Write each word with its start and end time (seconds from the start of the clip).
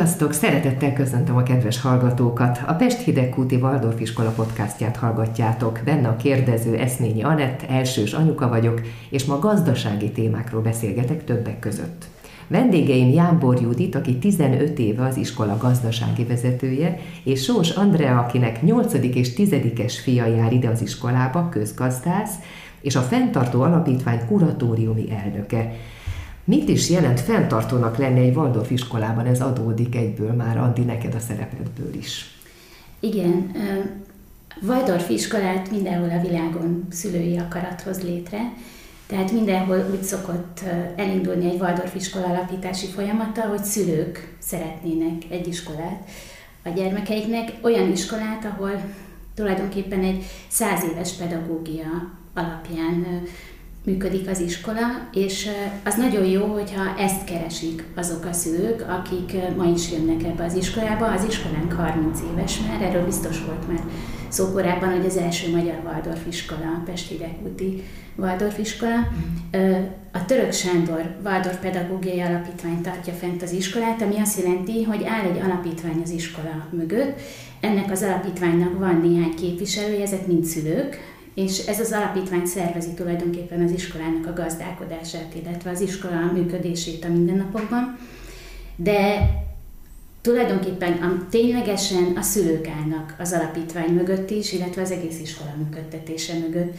Sziasztok! 0.00 0.32
Szeretettel 0.32 0.92
köszöntöm 0.92 1.36
a 1.36 1.42
kedves 1.42 1.80
hallgatókat! 1.80 2.60
A 2.66 2.72
Pest 2.72 2.98
Hidegkúti 2.98 3.56
Waldorf 3.56 4.00
Iskola 4.00 4.30
podcastját 4.30 4.96
hallgatjátok. 4.96 5.80
Benne 5.84 6.08
a 6.08 6.16
kérdező 6.16 6.76
Eszményi 6.76 7.22
Anett, 7.22 7.62
elsős 7.62 8.12
anyuka 8.12 8.48
vagyok, 8.48 8.80
és 9.10 9.24
ma 9.24 9.38
gazdasági 9.38 10.10
témákról 10.10 10.62
beszélgetek 10.62 11.24
többek 11.24 11.58
között. 11.58 12.04
Vendégeim 12.46 13.08
Jámbor 13.08 13.60
Judit, 13.60 13.94
aki 13.94 14.18
15 14.18 14.78
éve 14.78 15.04
az 15.04 15.16
iskola 15.16 15.56
gazdasági 15.56 16.24
vezetője, 16.24 16.98
és 17.24 17.42
Sós 17.42 17.70
Andrea, 17.70 18.18
akinek 18.18 18.62
8. 18.62 18.94
és 18.94 19.32
10-es 19.36 19.94
fia 20.02 20.26
jár 20.26 20.52
ide 20.52 20.68
az 20.68 20.82
iskolába, 20.82 21.48
közgazdász, 21.48 22.34
és 22.80 22.96
a 22.96 23.00
Fenntartó 23.00 23.62
Alapítvány 23.62 24.26
kuratóriumi 24.26 25.04
elnöke. 25.24 25.72
Mit 26.50 26.68
is 26.68 26.90
jelent 26.90 27.20
fenntartónak 27.20 27.96
lenni 27.96 28.20
egy 28.20 28.36
Waldorf 28.36 28.70
iskolában? 28.70 29.26
Ez 29.26 29.40
adódik 29.40 29.94
egyből 29.94 30.32
már, 30.32 30.58
Andi, 30.58 30.82
neked 30.82 31.14
a 31.14 31.18
szerepedből 31.18 31.94
is. 31.94 32.38
Igen, 33.00 33.50
Waldorf 34.62 35.10
iskolát 35.10 35.70
mindenhol 35.70 36.10
a 36.10 36.20
világon 36.20 36.86
szülői 36.90 37.38
akarat 37.38 37.80
hoz 37.80 38.02
létre, 38.02 38.38
tehát 39.06 39.32
mindenhol 39.32 39.88
úgy 39.90 40.02
szokott 40.02 40.60
elindulni 40.96 41.50
egy 41.50 41.60
Waldorf 41.60 41.94
iskola 41.94 42.26
alapítási 42.26 42.86
folyamata, 42.86 43.40
hogy 43.40 43.64
szülők 43.64 44.36
szeretnének 44.38 45.22
egy 45.28 45.46
iskolát 45.46 46.08
a 46.64 46.68
gyermekeiknek, 46.68 47.52
olyan 47.62 47.90
iskolát, 47.90 48.44
ahol 48.44 48.80
tulajdonképpen 49.34 50.02
egy 50.04 50.24
száz 50.48 50.84
éves 50.92 51.12
pedagógia 51.12 52.18
alapján 52.34 53.22
működik 53.84 54.28
az 54.28 54.40
iskola, 54.40 55.08
és 55.12 55.48
az 55.84 55.94
nagyon 55.94 56.24
jó, 56.24 56.44
hogyha 56.44 56.98
ezt 56.98 57.24
keresik 57.24 57.84
azok 57.96 58.24
a 58.24 58.32
szülők, 58.32 58.84
akik 58.88 59.56
ma 59.56 59.64
is 59.64 59.90
jönnek 59.92 60.22
ebbe 60.22 60.44
az 60.44 60.54
iskolába. 60.54 61.06
Az 61.06 61.24
iskolánk 61.28 61.72
30 61.72 62.20
éves 62.32 62.60
már, 62.68 62.82
erről 62.82 63.04
biztos 63.04 63.44
volt 63.44 63.68
már 63.68 63.80
szó 64.28 64.52
korábban, 64.52 64.96
hogy 64.96 65.06
az 65.06 65.16
első 65.16 65.50
magyar 65.50 65.80
Waldorf 65.84 66.26
iskola, 66.28 66.66
a 66.66 66.82
Pesti 66.84 67.16
Dekúti 67.16 67.82
Waldorf 68.16 68.58
iskola. 68.58 69.08
A 70.12 70.24
Török 70.24 70.52
Sándor 70.52 71.16
Waldorf 71.24 71.56
Pedagógiai 71.60 72.20
Alapítvány 72.20 72.80
tartja 72.80 73.12
fent 73.12 73.42
az 73.42 73.52
iskolát, 73.52 74.02
ami 74.02 74.18
azt 74.18 74.38
jelenti, 74.38 74.82
hogy 74.82 75.04
áll 75.04 75.30
egy 75.30 75.40
alapítvány 75.40 76.00
az 76.02 76.10
iskola 76.10 76.66
mögött. 76.70 77.20
Ennek 77.60 77.90
az 77.90 78.02
alapítványnak 78.02 78.78
van 78.78 79.00
néhány 79.00 79.34
képviselője, 79.34 80.02
ezek 80.02 80.26
mind 80.26 80.44
szülők, 80.44 81.09
és 81.42 81.66
ez 81.66 81.80
az 81.80 81.92
alapítvány 81.92 82.46
szervezi 82.46 82.94
tulajdonképpen 82.94 83.62
az 83.62 83.70
iskolának 83.70 84.26
a 84.26 84.42
gazdálkodását, 84.42 85.34
illetve 85.34 85.70
az 85.70 85.80
iskola 85.80 86.32
működését 86.32 87.04
a 87.04 87.08
mindennapokban, 87.08 87.98
de 88.76 89.30
tulajdonképpen 90.20 90.92
a, 90.92 91.26
ténylegesen 91.30 92.16
a 92.16 92.22
szülők 92.22 92.68
állnak 92.68 93.14
az 93.18 93.32
alapítvány 93.32 93.90
mögött 93.90 94.30
is, 94.30 94.52
illetve 94.52 94.82
az 94.82 94.90
egész 94.90 95.20
iskola 95.20 95.54
működtetése 95.56 96.38
mögött 96.38 96.78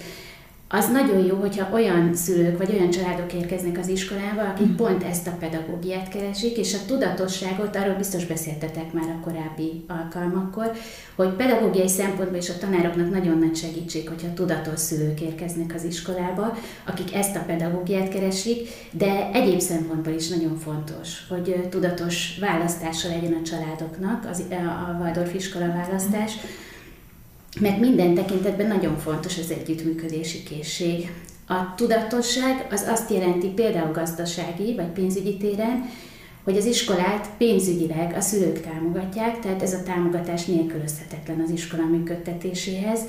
az 0.74 0.90
nagyon 0.90 1.26
jó, 1.26 1.36
hogyha 1.36 1.74
olyan 1.74 2.16
szülők 2.16 2.58
vagy 2.58 2.74
olyan 2.74 2.90
családok 2.90 3.34
érkeznek 3.34 3.78
az 3.78 3.88
iskolába, 3.88 4.42
akik 4.42 4.68
mm. 4.68 4.76
pont 4.76 5.04
ezt 5.04 5.28
a 5.28 5.36
pedagógiát 5.40 6.10
keresik, 6.10 6.58
és 6.58 6.74
a 6.74 6.86
tudatosságot, 6.88 7.76
arról 7.76 7.96
biztos 7.96 8.26
beszéltetek 8.26 8.94
már 8.94 9.10
a 9.10 9.24
korábbi 9.24 9.84
alkalmakkor, 9.88 10.72
hogy 11.16 11.30
pedagógiai 11.30 11.88
szempontból 11.88 12.38
is 12.38 12.50
a 12.50 12.58
tanároknak 12.58 13.10
nagyon 13.10 13.38
nagy 13.38 13.56
segítség, 13.56 14.08
hogyha 14.08 14.34
tudatos 14.34 14.80
szülők 14.80 15.22
érkeznek 15.22 15.74
az 15.76 15.84
iskolába, 15.84 16.58
akik 16.86 17.16
ezt 17.16 17.36
a 17.36 17.44
pedagógiát 17.46 18.10
keresik, 18.10 18.70
de 18.92 19.30
egyéb 19.34 19.60
szempontból 19.60 20.14
is 20.14 20.28
nagyon 20.28 20.58
fontos, 20.58 21.28
hogy 21.30 21.68
tudatos 21.70 22.38
választása 22.40 23.08
legyen 23.08 23.34
a 23.34 23.46
családoknak, 23.46 24.26
az, 24.30 24.44
a 24.50 24.98
Waldorf 25.02 25.34
iskola 25.34 25.68
választás, 25.68 26.34
mert 27.60 27.80
minden 27.80 28.14
tekintetben 28.14 28.68
nagyon 28.68 28.98
fontos 28.98 29.38
az 29.38 29.52
együttműködési 29.52 30.44
készség. 30.44 31.12
A 31.48 31.76
tudatosság 31.76 32.68
az 32.72 32.86
azt 32.88 33.12
jelenti 33.12 33.48
például 33.48 33.92
gazdasági 33.92 34.76
vagy 34.76 34.90
pénzügyi 34.90 35.38
téren, 35.38 35.90
hogy 36.44 36.58
az 36.58 36.66
iskolát 36.66 37.30
pénzügyileg 37.38 38.14
a 38.18 38.22
szülők 38.22 38.62
támogatják, 38.62 39.40
tehát 39.40 39.62
ez 39.62 39.74
a 39.74 39.84
támogatás 39.84 40.46
nélkülözhetetlen 40.46 41.40
az 41.40 41.50
iskola 41.50 41.86
működtetéséhez, 41.86 43.00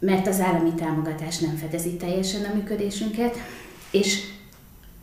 mert 0.00 0.26
az 0.26 0.40
állami 0.40 0.74
támogatás 0.74 1.38
nem 1.38 1.56
fedezi 1.56 1.96
teljesen 1.96 2.44
a 2.44 2.54
működésünket, 2.54 3.36
és 3.90 4.24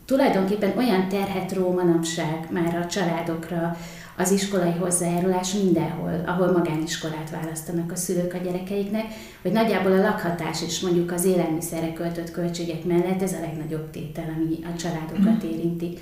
tulajdonképpen 0.04 0.76
olyan 0.76 1.08
terhet 1.08 1.52
ró 1.52 1.72
manapság 1.72 2.48
már 2.50 2.76
a 2.76 2.86
családokra, 2.86 3.76
az 4.16 4.30
iskolai 4.30 4.72
hozzájárulás 4.72 5.52
mindenhol, 5.52 6.22
ahol 6.26 6.52
magániskolát 6.52 7.30
választanak 7.30 7.92
a 7.92 7.96
szülők 7.96 8.34
a 8.34 8.38
gyerekeiknek, 8.38 9.04
hogy 9.42 9.52
nagyjából 9.52 9.92
a 9.92 10.00
lakhatás 10.00 10.62
és 10.62 10.80
mondjuk 10.80 11.12
az 11.12 11.24
élelmiszerre 11.24 11.92
költött 11.92 12.30
költségek 12.30 12.84
mellett 12.84 13.22
ez 13.22 13.32
a 13.32 13.40
legnagyobb 13.40 13.90
tétel, 13.90 14.34
ami 14.36 14.58
a 14.64 14.76
családokat 14.76 15.44
mm. 15.44 15.48
érinti. 15.48 15.98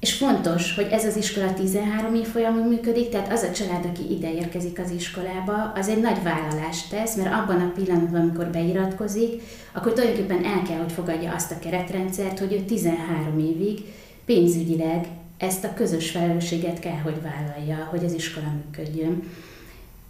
És 0.00 0.12
fontos, 0.12 0.74
hogy 0.74 0.88
ez 0.90 1.04
az 1.04 1.16
iskola 1.16 1.54
13 1.54 2.14
év 2.14 2.26
folyamon 2.26 2.68
működik, 2.68 3.08
tehát 3.08 3.32
az 3.32 3.42
a 3.42 3.52
család, 3.52 3.84
aki 3.84 4.12
ide 4.12 4.32
érkezik 4.32 4.78
az 4.84 4.90
iskolába, 4.90 5.72
az 5.74 5.88
egy 5.88 6.00
nagy 6.00 6.22
vállalást 6.22 6.90
tesz, 6.90 7.16
mert 7.16 7.32
abban 7.32 7.60
a 7.60 7.72
pillanatban, 7.74 8.20
amikor 8.20 8.46
beiratkozik, 8.46 9.42
akkor 9.72 9.92
tulajdonképpen 9.92 10.44
el 10.44 10.62
kell, 10.62 10.78
hogy 10.78 10.92
fogadja 10.92 11.32
azt 11.32 11.50
a 11.50 11.58
keretrendszert, 11.58 12.38
hogy 12.38 12.52
ő 12.52 12.60
13 12.60 13.38
évig 13.38 13.84
pénzügyileg 14.24 15.06
ezt 15.38 15.64
a 15.64 15.74
közös 15.74 16.10
felelősséget 16.10 16.78
kell, 16.78 16.98
hogy 17.02 17.22
vállalja, 17.22 17.86
hogy 17.90 18.04
az 18.04 18.12
iskola 18.12 18.46
működjön. 18.64 19.22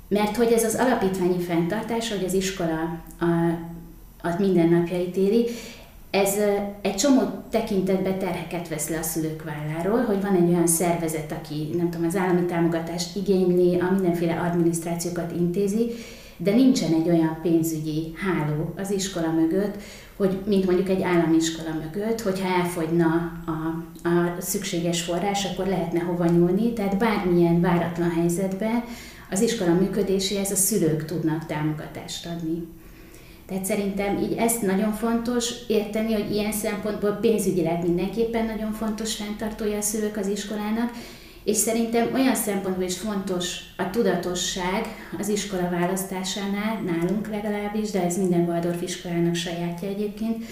Mert 0.09 0.37
hogy 0.37 0.53
ez 0.53 0.65
az 0.65 0.75
alapítványi 0.75 1.41
fenntartás, 1.41 2.09
hogy 2.12 2.25
az 2.25 2.33
iskola 2.33 3.03
a, 3.19 3.25
a 4.28 4.34
mindennapjait 4.38 5.17
éli, 5.17 5.47
ez 6.11 6.34
egy 6.81 6.94
csomó 6.94 7.21
tekintetben 7.50 8.19
terheket 8.19 8.69
vesz 8.69 8.88
le 8.88 8.99
a 8.99 9.03
szülők 9.03 9.44
válláról, 9.44 10.05
hogy 10.05 10.22
van 10.22 10.34
egy 10.34 10.49
olyan 10.49 10.67
szervezet, 10.67 11.33
aki 11.33 11.71
nem 11.77 11.91
tudom, 11.91 12.06
az 12.06 12.17
állami 12.17 12.41
támogatást 12.47 13.17
igényli, 13.17 13.81
a 13.81 13.91
mindenféle 13.93 14.41
adminisztrációkat 14.41 15.33
intézi, 15.33 15.91
de 16.37 16.55
nincsen 16.55 16.93
egy 16.93 17.09
olyan 17.09 17.38
pénzügyi 17.43 18.12
háló 18.17 18.75
az 18.77 18.91
iskola 18.91 19.33
mögött, 19.33 19.77
hogy 20.19 20.39
mint 20.47 20.67
mondjuk 20.67 20.89
egy 20.89 21.03
állami 21.03 21.37
iskola 21.37 21.75
mögött, 21.75 22.21
hogyha 22.21 22.49
elfogyna 22.49 23.33
a, 23.47 23.51
a 24.09 24.41
szükséges 24.41 25.03
forrás, 25.03 25.45
akkor 25.45 25.67
lehetne 25.67 26.01
hova 26.01 26.25
nyúlni, 26.25 26.73
tehát 26.73 26.99
bármilyen 26.99 27.61
váratlan 27.61 28.11
helyzetben 28.11 28.84
az 29.31 29.41
iskola 29.41 29.75
működéséhez 29.75 30.51
a 30.51 30.56
szülők 30.56 31.05
tudnak 31.05 31.47
támogatást 31.47 32.27
adni. 32.27 32.67
Tehát 33.47 33.65
szerintem 33.65 34.19
így 34.19 34.33
ezt 34.33 34.62
nagyon 34.62 34.93
fontos 34.93 35.53
érteni, 35.67 36.12
hogy 36.12 36.31
ilyen 36.31 36.53
szempontból 36.53 37.11
pénzügyileg 37.11 37.83
mindenképpen 37.83 38.47
nagyon 38.47 38.73
fontos 38.73 39.15
fenntartója 39.15 39.77
a 39.77 39.83
szülők 39.83 40.17
az 40.17 40.27
iskolának, 40.27 40.91
és 41.49 41.57
szerintem 41.57 42.09
olyan 42.15 42.35
szempontból 42.35 42.85
is 42.85 42.99
fontos 42.99 43.59
a 43.77 43.91
tudatosság 43.91 44.87
az 45.19 45.29
iskola 45.29 45.69
választásánál, 45.71 46.81
nálunk 46.87 47.29
legalábbis, 47.29 47.91
de 47.91 48.05
ez 48.05 48.19
minden 48.19 48.49
Waldorf 48.49 48.83
iskolának 48.83 49.35
sajátja 49.35 49.89
egyébként, 49.89 50.45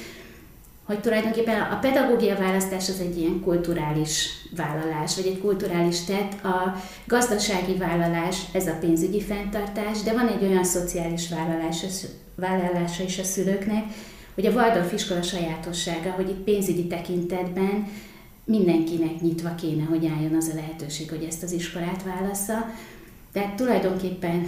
hogy 0.85 1.01
tulajdonképpen 1.01 1.61
a 1.61 1.79
pedagógia 1.79 2.37
választás 2.37 2.89
az 2.89 3.01
egy 3.01 3.19
ilyen 3.19 3.41
kulturális 3.41 4.29
vállalás, 4.57 5.17
vagy 5.17 5.27
egy 5.27 5.41
kulturális 5.41 6.05
tett, 6.05 6.45
a 6.45 6.83
gazdasági 7.07 7.75
vállalás, 7.75 8.37
ez 8.53 8.67
a 8.67 8.77
pénzügyi 8.81 9.23
fenntartás, 9.23 10.03
de 10.03 10.13
van 10.13 10.29
egy 10.29 10.43
olyan 10.43 10.65
szociális 10.65 11.29
vállalás, 11.29 11.85
vállalása 12.35 13.03
is 13.03 13.19
a 13.19 13.25
szülőknek, 13.25 13.85
hogy 14.35 14.47
a 14.47 14.51
Waldorf 14.51 14.93
iskola 14.93 15.23
sajátossága, 15.23 16.11
hogy 16.11 16.29
itt 16.29 16.45
pénzügyi 16.45 16.87
tekintetben 16.87 17.87
mindenkinek 18.47 19.21
nyitva 19.21 19.55
kéne, 19.55 19.85
hogy 19.85 20.07
álljon 20.07 20.35
az 20.35 20.51
a 20.53 20.55
lehetőség, 20.55 21.09
hogy 21.09 21.23
ezt 21.23 21.43
az 21.43 21.53
iskolát 21.53 22.03
válassza. 22.03 22.71
Tehát 23.33 23.55
tulajdonképpen 23.55 24.47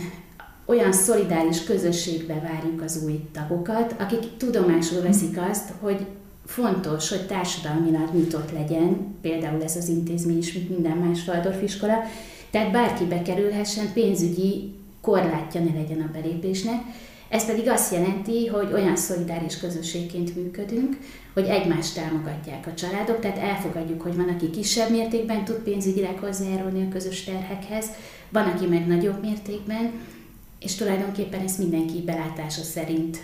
olyan 0.64 0.92
szolidáris 0.92 1.64
közösségbe 1.64 2.34
várjuk 2.34 2.82
az 2.82 3.02
új 3.04 3.20
tagokat, 3.32 3.94
akik 3.98 4.36
tudomásul 4.36 5.02
veszik 5.02 5.38
azt, 5.50 5.72
hogy 5.80 6.06
fontos, 6.46 7.08
hogy 7.08 7.26
társadalmilag 7.26 8.14
nyitott 8.14 8.52
legyen, 8.52 9.16
például 9.20 9.62
ez 9.62 9.76
az 9.76 9.88
intézmény 9.88 10.38
is, 10.38 10.52
mint 10.52 10.68
minden 10.68 10.96
más 10.96 11.26
Waldorf 11.26 11.62
iskola, 11.62 12.02
tehát 12.50 12.72
bárki 12.72 13.04
bekerülhessen, 13.04 13.92
pénzügyi 13.92 14.74
korlátja 15.00 15.60
ne 15.60 15.72
legyen 15.74 16.00
a 16.00 16.10
belépésnek, 16.12 16.82
ez 17.28 17.46
pedig 17.46 17.68
azt 17.68 17.92
jelenti, 17.92 18.46
hogy 18.46 18.72
olyan 18.72 18.96
szolidáris 18.96 19.58
közösségként 19.58 20.36
működünk, 20.36 20.98
hogy 21.38 21.48
egymást 21.48 21.94
támogatják 21.94 22.66
a 22.66 22.74
családok, 22.74 23.20
tehát 23.20 23.38
elfogadjuk, 23.38 24.02
hogy 24.02 24.16
van, 24.16 24.28
aki 24.28 24.50
kisebb 24.50 24.90
mértékben 24.90 25.44
tud 25.44 25.56
pénzügyileg 25.56 26.18
hozzájárulni 26.18 26.84
a 26.84 26.88
közös 26.88 27.24
terhekhez, 27.24 27.86
van, 28.28 28.44
aki 28.44 28.66
meg 28.66 28.86
nagyobb 28.86 29.20
mértékben, 29.20 29.92
és 30.60 30.74
tulajdonképpen 30.74 31.40
ezt 31.40 31.58
mindenki 31.58 32.02
belátása 32.02 32.62
szerint 32.62 33.18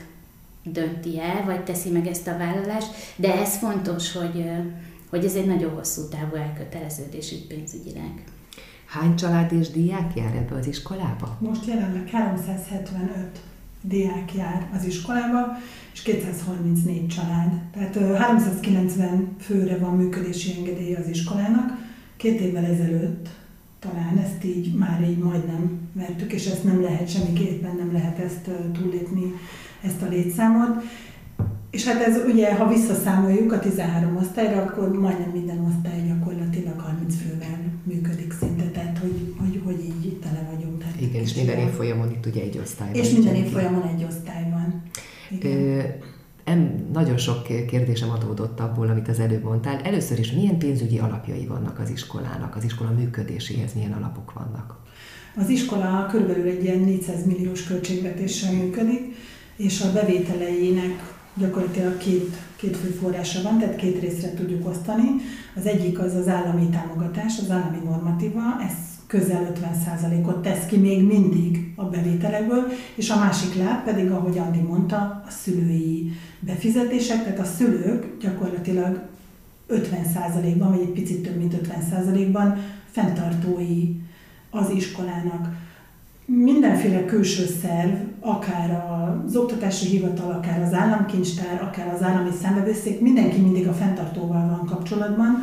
dönti 0.64 1.20
el, 1.20 1.44
vagy 1.44 1.64
teszi 1.64 1.90
meg 1.90 2.06
ezt 2.06 2.26
a 2.26 2.36
vállalást, 2.36 2.94
de 3.16 3.34
ez 3.40 3.56
fontos, 3.56 4.12
hogy, 4.12 4.50
hogy 5.10 5.24
ez 5.24 5.34
egy 5.34 5.46
nagyon 5.46 5.74
hosszú 5.74 6.08
távú 6.08 6.34
elköteleződés 6.34 7.32
így 7.32 7.46
pénzügyileg. 7.46 8.24
Hány 8.86 9.16
család 9.16 9.52
és 9.52 9.68
diák 9.70 10.12
jár 10.16 10.34
ebbe 10.34 10.56
az 10.56 10.66
iskolába? 10.66 11.36
Most 11.40 11.66
jelenleg 11.66 12.08
375 12.08 13.38
diák 13.80 14.34
jár 14.34 14.68
az 14.74 14.84
iskolába, 14.84 15.56
és 15.94 16.02
234 16.02 17.06
család. 17.08 17.52
Tehát 17.72 18.16
390 18.16 19.36
főre 19.40 19.78
van 19.78 19.96
működési 19.96 20.54
engedélye 20.58 20.98
az 20.98 21.08
iskolának. 21.08 21.72
Két 22.16 22.40
évvel 22.40 22.64
ezelőtt 22.64 23.28
talán 23.78 24.18
ezt 24.18 24.44
így 24.44 24.74
már 24.74 25.06
így 25.10 25.18
majdnem 25.18 25.78
vertük, 25.92 26.32
és 26.32 26.46
ezt 26.46 26.64
nem 26.64 26.82
lehet, 26.82 27.08
semmiképpen 27.08 27.76
nem 27.76 27.92
lehet 27.92 28.18
ezt 28.18 28.50
túllépni, 28.72 29.32
ezt 29.82 30.02
a 30.02 30.08
létszámot. 30.08 30.82
És 31.70 31.84
hát 31.84 32.02
ez 32.02 32.16
ugye, 32.26 32.54
ha 32.54 32.68
visszaszámoljuk 32.68 33.52
a 33.52 33.58
13 33.58 34.16
osztályra, 34.16 34.62
akkor 34.62 34.98
majdnem 34.98 35.30
minden 35.30 35.58
osztály 35.58 36.06
gyakorlatilag 36.06 36.80
30 36.80 37.14
fővel 37.16 37.58
működik 37.84 38.32
szinte, 38.32 38.64
tehát 38.64 38.98
hogy, 38.98 39.34
hogy, 39.38 39.60
hogy 39.64 39.84
így 39.84 40.18
tele 40.18 40.48
vagyunk. 40.54 40.78
Tehát 40.78 41.00
Igen, 41.00 41.22
és 41.22 41.34
minden 41.34 41.58
évfolyamon 41.58 42.10
itt 42.10 42.26
ugye 42.26 42.42
egy 42.42 42.58
osztály 42.62 42.88
van. 42.92 43.02
És 43.02 43.10
minden 43.10 43.34
évfolyamon 43.34 43.82
egy 43.82 44.04
osztály 44.04 44.50
van. 44.50 44.82
Igen. 45.34 46.02
Em, 46.44 46.88
nagyon 46.92 47.16
sok 47.16 47.42
kérdésem 47.66 48.10
adódott 48.10 48.60
abból, 48.60 48.88
amit 48.88 49.08
az 49.08 49.18
előbb 49.18 49.42
mondtál. 49.42 49.80
Először 49.80 50.18
is 50.18 50.32
milyen 50.32 50.58
pénzügyi 50.58 50.98
alapjai 50.98 51.46
vannak 51.46 51.78
az 51.78 51.90
iskolának, 51.90 52.56
az 52.56 52.64
iskola 52.64 52.90
működéséhez 52.90 53.74
milyen 53.74 53.92
alapok 53.92 54.32
vannak? 54.32 54.76
Az 55.36 55.48
iskola 55.48 56.06
körülbelül 56.10 56.46
egy 56.46 56.64
ilyen 56.64 56.78
400 56.78 57.26
milliós 57.26 57.64
költségvetéssel 57.64 58.52
működik, 58.52 59.16
és 59.56 59.80
a 59.80 59.92
bevételeinek 59.92 61.14
gyakorlatilag 61.34 61.96
két, 61.96 62.36
két 62.56 62.76
fő 62.76 62.88
forrása 62.88 63.42
van, 63.42 63.58
tehát 63.58 63.76
két 63.76 64.00
részre 64.00 64.34
tudjuk 64.34 64.68
osztani. 64.68 65.06
Az 65.56 65.66
egyik 65.66 65.98
az 65.98 66.14
az 66.14 66.28
állami 66.28 66.68
támogatás, 66.68 67.38
az 67.38 67.50
állami 67.50 67.78
normatíva, 67.84 68.42
ez 68.62 68.93
közel 69.18 69.52
50%-ot 69.54 70.42
tesz 70.42 70.66
ki 70.66 70.76
még 70.76 71.02
mindig 71.02 71.72
a 71.76 71.84
bevételekből, 71.84 72.64
és 72.94 73.10
a 73.10 73.18
másik 73.18 73.54
láb 73.54 73.84
pedig, 73.84 74.10
ahogy 74.10 74.38
Andi 74.38 74.60
mondta, 74.60 74.96
a 75.26 75.30
szülői 75.30 76.12
befizetések, 76.40 77.22
tehát 77.22 77.38
a 77.38 77.44
szülők 77.44 78.18
gyakorlatilag 78.20 79.00
50%-ban, 79.68 80.70
vagy 80.70 80.80
egy 80.80 80.92
picit 80.92 81.22
több 81.22 81.36
mint 81.36 81.54
50%-ban 81.54 82.56
fenntartói 82.90 83.94
az 84.50 84.70
iskolának. 84.70 85.48
Mindenféle 86.24 87.04
külső 87.04 87.46
szerv, 87.62 87.94
akár 88.20 88.84
az 89.24 89.36
oktatási 89.36 89.86
hivatal, 89.86 90.30
akár 90.30 90.62
az 90.62 90.72
államkincstár, 90.72 91.62
akár 91.62 91.94
az 91.94 92.02
állami 92.02 92.30
szembevőszék, 92.42 93.00
mindenki 93.00 93.40
mindig 93.40 93.68
a 93.68 93.72
fenntartóval 93.72 94.48
van 94.48 94.66
kapcsolatban, 94.66 95.36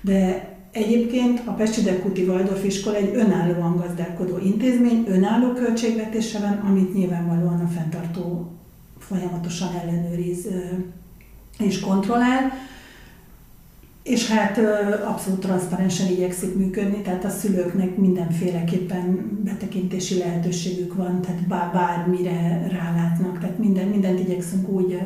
de 0.00 0.52
egyébként 0.74 1.42
a 1.44 1.52
Pesti 1.52 1.82
Dekúti 1.82 2.22
Waldorf 2.22 2.64
iskola 2.64 2.96
egy 2.96 3.14
önállóan 3.14 3.76
gazdálkodó 3.76 4.38
intézmény, 4.38 5.04
önálló 5.08 5.52
költségvetése 5.52 6.38
van, 6.38 6.70
amit 6.70 6.94
nyilvánvalóan 6.94 7.60
a 7.60 7.68
fenntartó 7.68 8.52
folyamatosan 8.98 9.68
ellenőriz 9.82 10.48
és 11.58 11.80
kontrollál. 11.80 12.52
És 14.02 14.30
hát 14.30 14.58
abszolút 15.04 15.40
transzparensen 15.40 16.10
igyekszik 16.10 16.54
működni, 16.54 17.02
tehát 17.02 17.24
a 17.24 17.28
szülőknek 17.28 17.96
mindenféleképpen 17.96 19.38
betekintési 19.44 20.18
lehetőségük 20.18 20.94
van, 20.94 21.20
tehát 21.20 21.46
bár, 21.46 21.72
bármire 21.72 22.66
rálátnak, 22.70 23.38
tehát 23.38 23.58
minden, 23.58 23.88
mindent 23.88 24.20
igyekszünk 24.20 24.68
úgy 24.68 24.98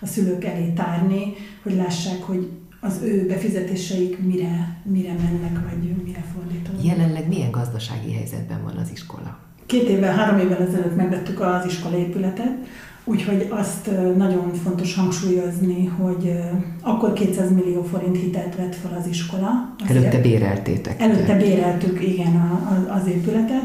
a 0.00 0.06
szülők 0.06 0.44
elé 0.44 0.72
tárni, 0.72 1.32
hogy 1.62 1.74
lássák, 1.74 2.22
hogy 2.22 2.48
az 2.80 3.00
ő 3.02 3.26
befizetéseik 3.26 4.18
mire, 4.18 4.76
mire 4.82 5.12
mennek, 5.12 5.70
vagy 5.70 6.04
mire 6.04 6.24
fordítódnak. 6.34 6.84
Jelenleg 6.84 7.28
milyen 7.28 7.50
gazdasági 7.50 8.12
helyzetben 8.12 8.62
van 8.62 8.76
az 8.76 8.90
iskola? 8.92 9.38
Két 9.66 9.88
évvel, 9.88 10.14
három 10.14 10.38
évvel 10.38 10.62
ezelőtt 10.62 10.96
megvettük 10.96 11.40
az 11.40 11.66
iskola 11.66 11.96
épületet, 11.96 12.56
Úgyhogy 13.04 13.46
azt 13.50 13.90
nagyon 14.16 14.52
fontos 14.54 14.94
hangsúlyozni, 14.94 15.86
hogy 15.86 16.32
akkor 16.80 17.12
200 17.12 17.52
millió 17.52 17.82
forint 17.82 18.16
hitelt 18.16 18.56
vett 18.56 18.74
fel 18.74 18.96
az 19.00 19.06
iskola. 19.06 19.74
Azért 19.84 19.98
előtte 19.98 20.20
béreltétek. 20.20 21.00
Előtte 21.00 21.36
béreltük, 21.36 22.02
igen, 22.02 22.60
az 22.88 23.06
épületet. 23.06 23.64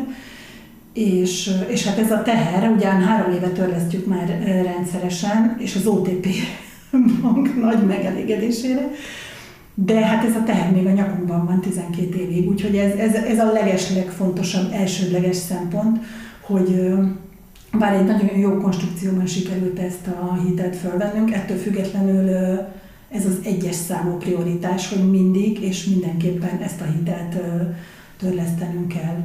És, 0.93 1.51
és 1.67 1.87
hát 1.87 1.97
ez 1.97 2.11
a 2.11 2.21
teher, 2.21 2.69
ugyan 2.69 3.01
három 3.01 3.33
éve 3.33 3.49
törlesztjük 3.49 4.05
már 4.05 4.41
rendszeresen, 4.45 5.55
és 5.59 5.75
az 5.75 5.85
OTP 5.85 6.27
bank 7.21 7.61
nagy 7.61 7.85
megelégedésére, 7.85 8.91
de 9.73 10.05
hát 10.05 10.25
ez 10.25 10.35
a 10.35 10.43
teher 10.43 10.71
még 10.71 10.85
a 10.85 10.91
nyakunkban 10.91 11.45
van 11.45 11.61
12 11.61 12.19
évig, 12.19 12.47
úgyhogy 12.47 12.75
ez, 12.75 12.91
ez, 12.91 13.13
ez 13.13 13.39
a 13.39 13.51
leges 13.51 13.93
legfontosabb, 13.93 14.71
elsődleges 14.71 15.35
szempont, 15.35 15.99
hogy 16.41 16.93
bár 17.79 17.93
egy 17.93 18.05
nagyon 18.05 18.37
jó 18.37 18.57
konstrukcióban 18.57 19.25
sikerült 19.25 19.79
ezt 19.79 20.07
a 20.07 20.39
hitelt 20.47 20.75
fölvennünk, 20.75 21.33
ettől 21.33 21.57
függetlenül 21.57 22.29
ez 23.09 23.25
az 23.25 23.39
egyes 23.43 23.75
számú 23.75 24.17
prioritás, 24.17 24.89
hogy 24.89 25.09
mindig 25.09 25.61
és 25.61 25.85
mindenképpen 25.85 26.61
ezt 26.61 26.81
a 26.81 26.85
hitelt 26.97 27.35
törlesztenünk 28.17 28.87
kell. 28.87 29.23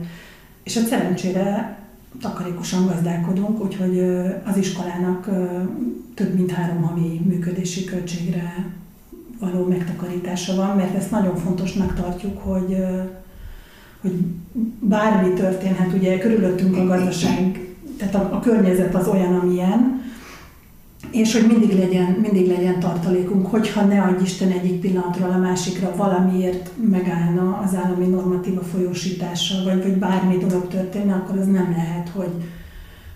És 0.63 0.77
a 0.77 0.81
szerencsére 0.81 1.79
takarékosan 2.21 2.87
gazdálkodunk, 2.87 3.65
úgyhogy 3.65 3.99
az 4.45 4.57
iskolának 4.57 5.29
több 6.15 6.35
mint 6.35 6.51
három 6.51 6.83
havi 6.83 7.21
működési 7.25 7.85
költségre 7.85 8.75
való 9.41 9.67
megtakarítása 9.67 10.55
van, 10.55 10.77
mert 10.77 10.95
ezt 10.95 11.11
nagyon 11.11 11.37
fontosnak 11.37 11.95
tartjuk, 11.95 12.39
hogy, 12.39 12.77
hogy 14.01 14.13
bármi 14.81 15.33
történhet, 15.33 15.93
ugye 15.93 16.19
körülöttünk 16.19 16.77
a 16.77 16.87
gazdaság 16.87 17.71
tehát 18.01 18.15
a, 18.15 18.37
a 18.37 18.41
környezet 18.41 18.95
az 18.95 19.09
olyan, 19.09 19.35
amilyen, 19.35 20.03
és 21.11 21.33
hogy 21.33 21.47
mindig 21.47 21.79
legyen, 21.79 22.13
mindig 22.13 22.47
legyen 22.47 22.81
tartalékunk, 22.81 23.47
hogyha 23.47 23.85
ne 23.85 24.03
adj 24.03 24.23
Isten 24.23 24.51
egyik 24.51 24.81
pillanatról 24.81 25.31
a 25.31 25.39
másikra 25.39 25.97
valamiért 25.97 26.71
megállna 26.91 27.59
az 27.65 27.75
állami 27.75 28.07
normatíva 28.07 28.63
folyósítása, 28.63 29.63
vagy, 29.65 29.83
vagy 29.83 29.97
bármi 29.97 30.37
dolog 30.37 30.69
történne, 30.69 31.15
akkor 31.15 31.39
az 31.39 31.47
nem 31.47 31.71
lehet, 31.77 32.09
hogy, 32.09 32.33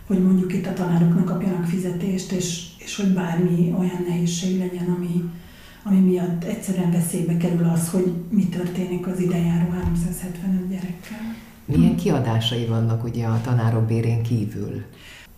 hogy 0.06 0.22
mondjuk 0.22 0.52
itt 0.52 0.66
a 0.66 0.72
tanároknak 0.72 1.24
kapjanak 1.24 1.64
fizetést, 1.64 2.32
és, 2.32 2.62
és 2.78 2.96
hogy 2.96 3.08
bármi 3.08 3.74
olyan 3.78 4.04
nehézség 4.08 4.58
legyen, 4.58 4.94
ami, 4.96 5.24
ami 5.82 5.98
miatt 5.98 6.44
egyszerűen 6.44 6.90
veszélybe 6.90 7.36
kerül 7.36 7.70
az, 7.74 7.90
hogy 7.90 8.12
mi 8.30 8.44
történik 8.48 9.06
az 9.06 9.20
idejáró 9.20 9.70
375 9.70 10.68
gyerekkel. 10.68 11.34
Milyen 11.64 11.96
kiadásai 11.96 12.66
vannak 12.66 13.04
ugye 13.04 13.26
a 13.26 13.40
tanárok 13.44 13.84
bérén 13.84 14.22
kívül? 14.22 14.84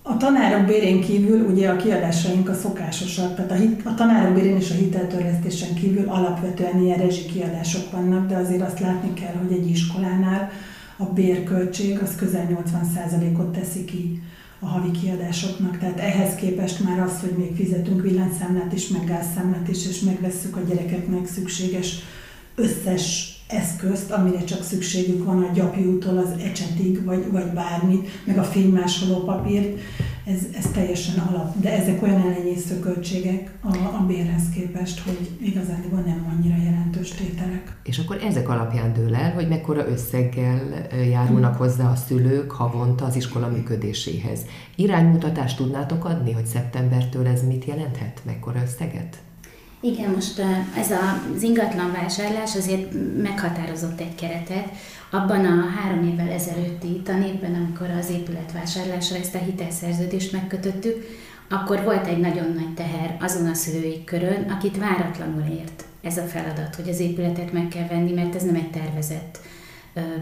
A 0.09 0.17
tanárok 0.17 0.67
bérén 0.67 1.01
kívül 1.01 1.41
ugye 1.41 1.69
a 1.69 1.77
kiadásaink 1.77 2.49
a 2.49 2.55
szokásosak, 2.55 3.35
tehát 3.35 3.51
a, 3.51 3.55
hit, 3.55 3.87
a 3.87 3.95
tanárok 3.95 4.35
bérén 4.35 4.57
és 4.57 4.71
a 4.71 4.75
hiteltörlesztésen 4.75 5.75
kívül 5.75 6.09
alapvetően 6.09 6.83
ilyen 6.83 6.99
rezsi 6.99 7.27
kiadások 7.27 7.91
vannak, 7.91 8.29
de 8.29 8.37
azért 8.37 8.63
azt 8.63 8.81
látni 8.81 9.13
kell, 9.13 9.35
hogy 9.43 9.53
egy 9.53 9.71
iskolánál 9.71 10.51
a 10.97 11.05
bérköltség 11.05 11.99
az 11.99 12.15
közel 12.17 12.47
80%-ot 12.51 13.53
teszi 13.53 13.85
ki 13.85 14.23
a 14.59 14.67
havi 14.67 14.91
kiadásoknak. 14.91 15.79
Tehát 15.79 15.99
ehhez 15.99 16.35
képest 16.35 16.85
már 16.85 17.01
az, 17.01 17.21
hogy 17.21 17.35
még 17.37 17.57
fizetünk 17.57 18.03
villanyszámlát 18.03 18.73
is, 18.73 18.89
meg 18.89 19.05
gázszámlát 19.05 19.69
is, 19.69 19.87
és 19.87 20.01
megvesszük 20.01 20.57
a 20.57 20.61
gyerekeknek 20.69 21.27
szükséges 21.27 21.99
összes 22.55 23.36
eszközt, 23.49 24.11
amire 24.11 24.45
csak 24.45 24.63
szükségük 24.63 25.25
van 25.25 25.43
a 25.43 25.53
gyapjútól 25.53 26.19
az 26.19 26.31
ecsetig, 26.45 27.05
vagy, 27.05 27.31
vagy 27.31 27.53
bármit, 27.53 28.09
meg 28.27 28.39
a 28.39 28.43
fénymásoló 28.43 29.25
papírt, 29.25 29.79
ez, 30.27 30.41
ez 30.59 30.71
teljesen 30.73 31.19
alap. 31.19 31.61
De 31.61 31.73
ezek 31.73 32.03
olyan 32.03 32.21
elenyésző 32.21 32.79
költségek 32.81 33.51
a, 33.61 33.77
a 33.77 34.05
bérhez 34.07 34.49
képest, 34.55 35.01
hogy 35.01 35.31
igazán 35.41 35.85
nem 35.91 36.37
annyira 36.37 36.63
jelentős 36.63 37.11
tételek. 37.11 37.77
És 37.83 37.99
akkor 37.99 38.19
ezek 38.23 38.49
alapján 38.49 38.93
dől 38.93 39.15
el, 39.15 39.33
hogy 39.33 39.49
mekkora 39.49 39.89
összeggel 39.89 40.87
járulnak 41.11 41.57
hozzá 41.57 41.91
a 41.91 41.97
szülők 41.97 42.51
havonta 42.51 43.05
az 43.05 43.17
iskola 43.17 43.49
működéséhez. 43.49 44.41
Iránymutatást 44.75 45.57
tudnátok 45.57 46.05
adni, 46.05 46.33
hogy 46.33 46.47
szeptembertől 46.47 47.27
ez 47.27 47.47
mit 47.47 47.65
jelenthet? 47.65 48.21
Mekkora 48.25 48.61
összeget? 48.63 49.26
Igen, 49.87 50.11
most 50.11 50.43
ez 50.77 50.91
az 50.91 51.43
ingatlan 51.43 51.93
vásárlás 51.93 52.57
azért 52.57 52.93
meghatározott 53.23 54.01
egy 54.01 54.15
keretet. 54.15 54.69
Abban 55.11 55.45
a 55.45 55.81
három 55.81 56.09
évvel 56.09 56.31
ezelőtti 56.31 57.01
tanépben, 57.05 57.55
amikor 57.55 57.91
az 57.91 58.11
épület 58.11 58.53
vásárlásra 58.53 59.17
ezt 59.17 59.35
a 59.35 59.39
hitelszerződést 59.39 60.33
megkötöttük, 60.33 61.07
akkor 61.49 61.83
volt 61.83 62.07
egy 62.07 62.19
nagyon 62.19 62.53
nagy 62.53 62.75
teher 62.75 63.17
azon 63.21 63.47
a 63.47 63.55
szülői 63.55 64.05
körön, 64.05 64.51
akit 64.51 64.79
váratlanul 64.79 65.45
ért 65.51 65.85
ez 66.03 66.17
a 66.17 66.23
feladat, 66.23 66.75
hogy 66.75 66.89
az 66.89 67.01
épületet 67.01 67.53
meg 67.53 67.69
kell 67.69 67.87
venni, 67.87 68.13
mert 68.13 68.35
ez 68.35 68.43
nem 68.43 68.55
egy 68.55 68.71
tervezett 68.71 69.39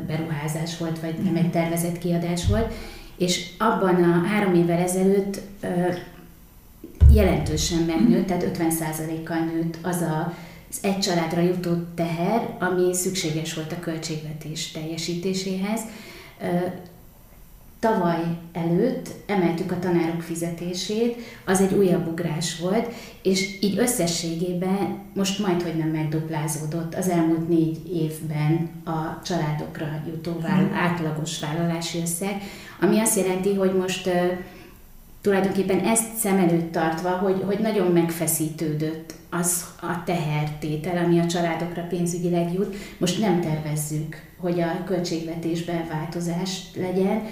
beruházás 0.07 0.79
volt, 0.79 1.01
vagy 1.01 1.15
nem 1.15 1.37
egy 1.37 1.51
tervezett 1.51 1.99
kiadás 1.99 2.47
volt. 2.47 2.73
És 3.17 3.47
abban 3.59 4.03
a 4.03 4.27
három 4.27 4.55
évvel 4.55 4.79
ezelőtt 4.79 5.41
jelentősen 7.15 7.83
megnőtt, 7.83 8.27
tehát 8.27 8.59
50%-kal 8.59 9.39
nőtt 9.39 9.79
az 9.83 10.01
a 10.01 10.35
az 10.75 10.85
egy 10.85 10.99
családra 10.99 11.41
jutó 11.41 11.71
teher, 11.95 12.57
ami 12.59 12.95
szükséges 12.95 13.55
volt 13.55 13.73
a 13.73 13.81
költségvetés 13.81 14.71
teljesítéséhez. 14.71 15.81
Tavaly 17.79 18.39
előtt 18.53 19.09
emeltük 19.27 19.73
a 19.73 19.79
tanárok 19.79 20.21
fizetését, 20.21 21.17
az 21.47 21.61
egy 21.61 21.75
újabb 21.75 22.07
ugrás 22.07 22.59
volt, 22.59 22.93
és 23.23 23.59
így 23.61 23.79
összességében 23.79 24.99
most 25.15 25.39
majd, 25.47 25.63
hogy 25.63 25.77
nem 25.77 25.89
megduplázódott 25.89 26.95
az 26.95 27.09
elmúlt 27.09 27.49
négy 27.49 27.79
évben 27.95 28.71
a 28.85 29.23
családokra 29.25 30.03
jutó 30.07 30.39
vállal, 30.41 30.73
átlagos 30.73 31.41
vállalási 31.41 32.01
összeg, 32.01 32.43
ami 32.81 32.99
azt 32.99 33.17
jelenti, 33.17 33.55
hogy 33.55 33.75
most 33.75 34.11
tulajdonképpen 35.25 35.79
ezt 35.79 36.17
szem 36.17 36.39
előtt 36.39 36.73
tartva, 36.73 37.09
hogy, 37.09 37.43
hogy 37.47 37.59
nagyon 37.59 37.93
megfeszítődött 37.93 39.15
az 39.31 39.65
a 39.81 40.03
tehertétel, 40.05 41.05
ami 41.05 41.19
a 41.19 41.27
családokra 41.27 41.83
pénzügyileg 41.83 42.53
jut. 42.53 42.77
Most 42.99 43.21
nem 43.21 43.41
tervezzük, 43.41 44.17
hogy 44.41 44.61
a 44.61 44.85
költségvetésben 44.85 45.87
változás 45.89 46.63
legyen. 46.77 47.23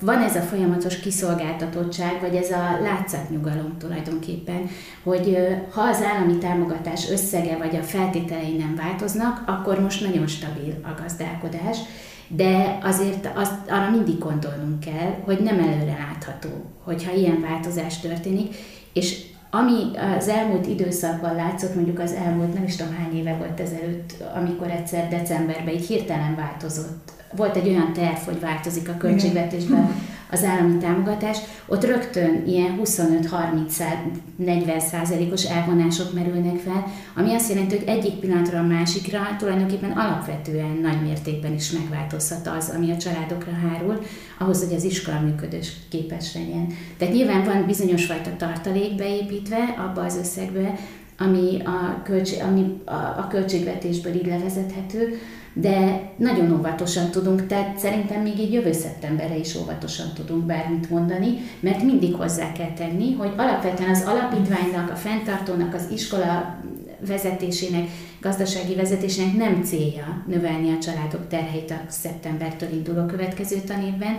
Van 0.00 0.22
ez 0.22 0.36
a 0.36 0.40
folyamatos 0.40 1.00
kiszolgáltatottság, 1.00 2.20
vagy 2.20 2.34
ez 2.34 2.50
a 2.50 2.78
látszatnyugalom 2.82 3.76
tulajdonképpen, 3.78 4.68
hogy 5.02 5.38
ha 5.70 5.80
az 5.80 6.02
állami 6.02 6.38
támogatás 6.38 7.10
összege 7.10 7.56
vagy 7.56 7.76
a 7.76 7.82
feltételei 7.82 8.56
nem 8.56 8.74
változnak, 8.76 9.42
akkor 9.46 9.80
most 9.80 10.00
nagyon 10.00 10.26
stabil 10.26 10.74
a 10.82 11.00
gazdálkodás, 11.02 11.78
de 12.28 12.78
azért 12.82 13.28
azt, 13.34 13.52
arra 13.68 13.90
mindig 13.90 14.18
gondolnunk 14.18 14.80
kell, 14.80 15.14
hogy 15.24 15.40
nem 15.40 15.58
előre 15.58 16.06
látható, 16.08 16.48
hogyha 16.84 17.12
ilyen 17.12 17.40
változás 17.40 18.00
történik, 18.00 18.54
és 18.92 19.26
ami 19.50 19.96
az 20.18 20.28
elmúlt 20.28 20.66
időszakban 20.66 21.34
látszott, 21.34 21.74
mondjuk 21.74 21.98
az 21.98 22.12
elmúlt 22.12 22.54
nem 22.54 22.64
is 22.64 22.76
tudom 22.76 22.94
hány 22.94 23.16
éve 23.16 23.36
volt 23.36 23.60
ezelőtt, 23.60 24.14
amikor 24.34 24.70
egyszer 24.70 25.08
decemberben 25.08 25.74
így 25.74 25.86
hirtelen 25.86 26.34
változott. 26.36 27.12
Volt 27.36 27.56
egy 27.56 27.68
olyan 27.68 27.92
terv, 27.92 28.16
hogy 28.16 28.40
változik 28.40 28.88
a 28.88 28.96
költségvetésben 28.96 29.90
az 30.30 30.44
állami 30.44 30.76
támogatás, 30.78 31.38
ott 31.66 31.84
rögtön 31.84 32.42
ilyen 32.46 32.80
25-30-40 32.84 34.78
százalékos 34.78 35.44
elvonások 35.44 36.14
merülnek 36.14 36.56
fel, 36.56 36.84
ami 37.16 37.34
azt 37.34 37.48
jelenti, 37.48 37.76
hogy 37.76 37.88
egyik 37.88 38.14
pillanatra 38.14 38.58
a 38.58 38.66
másikra 38.66 39.20
tulajdonképpen 39.38 39.90
alapvetően 39.90 40.78
nagy 40.82 41.02
mértékben 41.02 41.54
is 41.54 41.70
megváltozhat 41.70 42.46
az, 42.46 42.72
ami 42.76 42.90
a 42.90 42.96
családokra 42.96 43.52
hárul, 43.52 44.02
ahhoz, 44.38 44.64
hogy 44.64 44.74
az 44.74 44.84
iskola 44.84 45.20
működős 45.20 45.72
képes 45.88 46.34
legyen. 46.34 46.66
Tehát 46.96 47.14
nyilván 47.14 47.44
van 47.44 47.66
bizonyos 47.66 48.04
fajta 48.04 48.36
tartalék 48.36 48.94
beépítve 48.94 49.74
abba 49.78 50.04
az 50.04 50.16
összegbe, 50.16 50.74
ami 51.18 51.62
a, 51.64 52.02
költség, 52.04 52.42
ami 52.42 52.80
a, 52.84 52.92
a 52.92 53.26
költségvetésből 53.30 54.14
így 54.14 54.26
levezethető, 54.26 55.18
de 55.60 56.10
nagyon 56.16 56.52
óvatosan 56.52 57.10
tudunk, 57.10 57.46
tehát 57.46 57.78
szerintem 57.78 58.22
még 58.22 58.38
így 58.38 58.52
jövő 58.52 58.72
szeptemberre 58.72 59.36
is 59.36 59.54
óvatosan 59.54 60.06
tudunk 60.14 60.44
bármit 60.44 60.90
mondani, 60.90 61.38
mert 61.60 61.82
mindig 61.82 62.14
hozzá 62.14 62.52
kell 62.52 62.72
tenni, 62.72 63.12
hogy 63.12 63.32
alapvetően 63.36 63.90
az 63.90 64.04
alapítványnak, 64.06 64.90
a 64.90 64.96
fenntartónak, 64.96 65.74
az 65.74 65.86
iskola 65.92 66.58
vezetésének, 67.06 67.88
gazdasági 68.20 68.74
vezetésének 68.74 69.36
nem 69.36 69.62
célja 69.62 70.24
növelni 70.26 70.70
a 70.72 70.78
családok 70.78 71.28
terheit 71.28 71.70
a 71.70 71.80
szeptembertől 71.88 72.72
induló 72.72 73.06
következő 73.06 73.56
tanévben, 73.66 74.16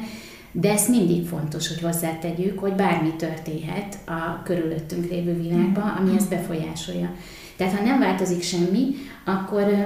de 0.52 0.72
ez 0.72 0.90
mindig 0.90 1.28
fontos, 1.28 1.68
hogy 1.68 1.82
hozzátegyük, 1.82 2.60
hogy 2.60 2.74
bármi 2.74 3.14
történhet 3.16 3.98
a 4.06 4.44
körülöttünk 4.44 5.10
lévő 5.10 5.34
világban, 5.34 5.96
ami 6.00 6.16
ezt 6.16 6.30
befolyásolja. 6.30 7.12
Tehát 7.58 7.78
ha 7.78 7.84
nem 7.84 8.00
változik 8.00 8.42
semmi, 8.42 8.96
akkor 9.26 9.86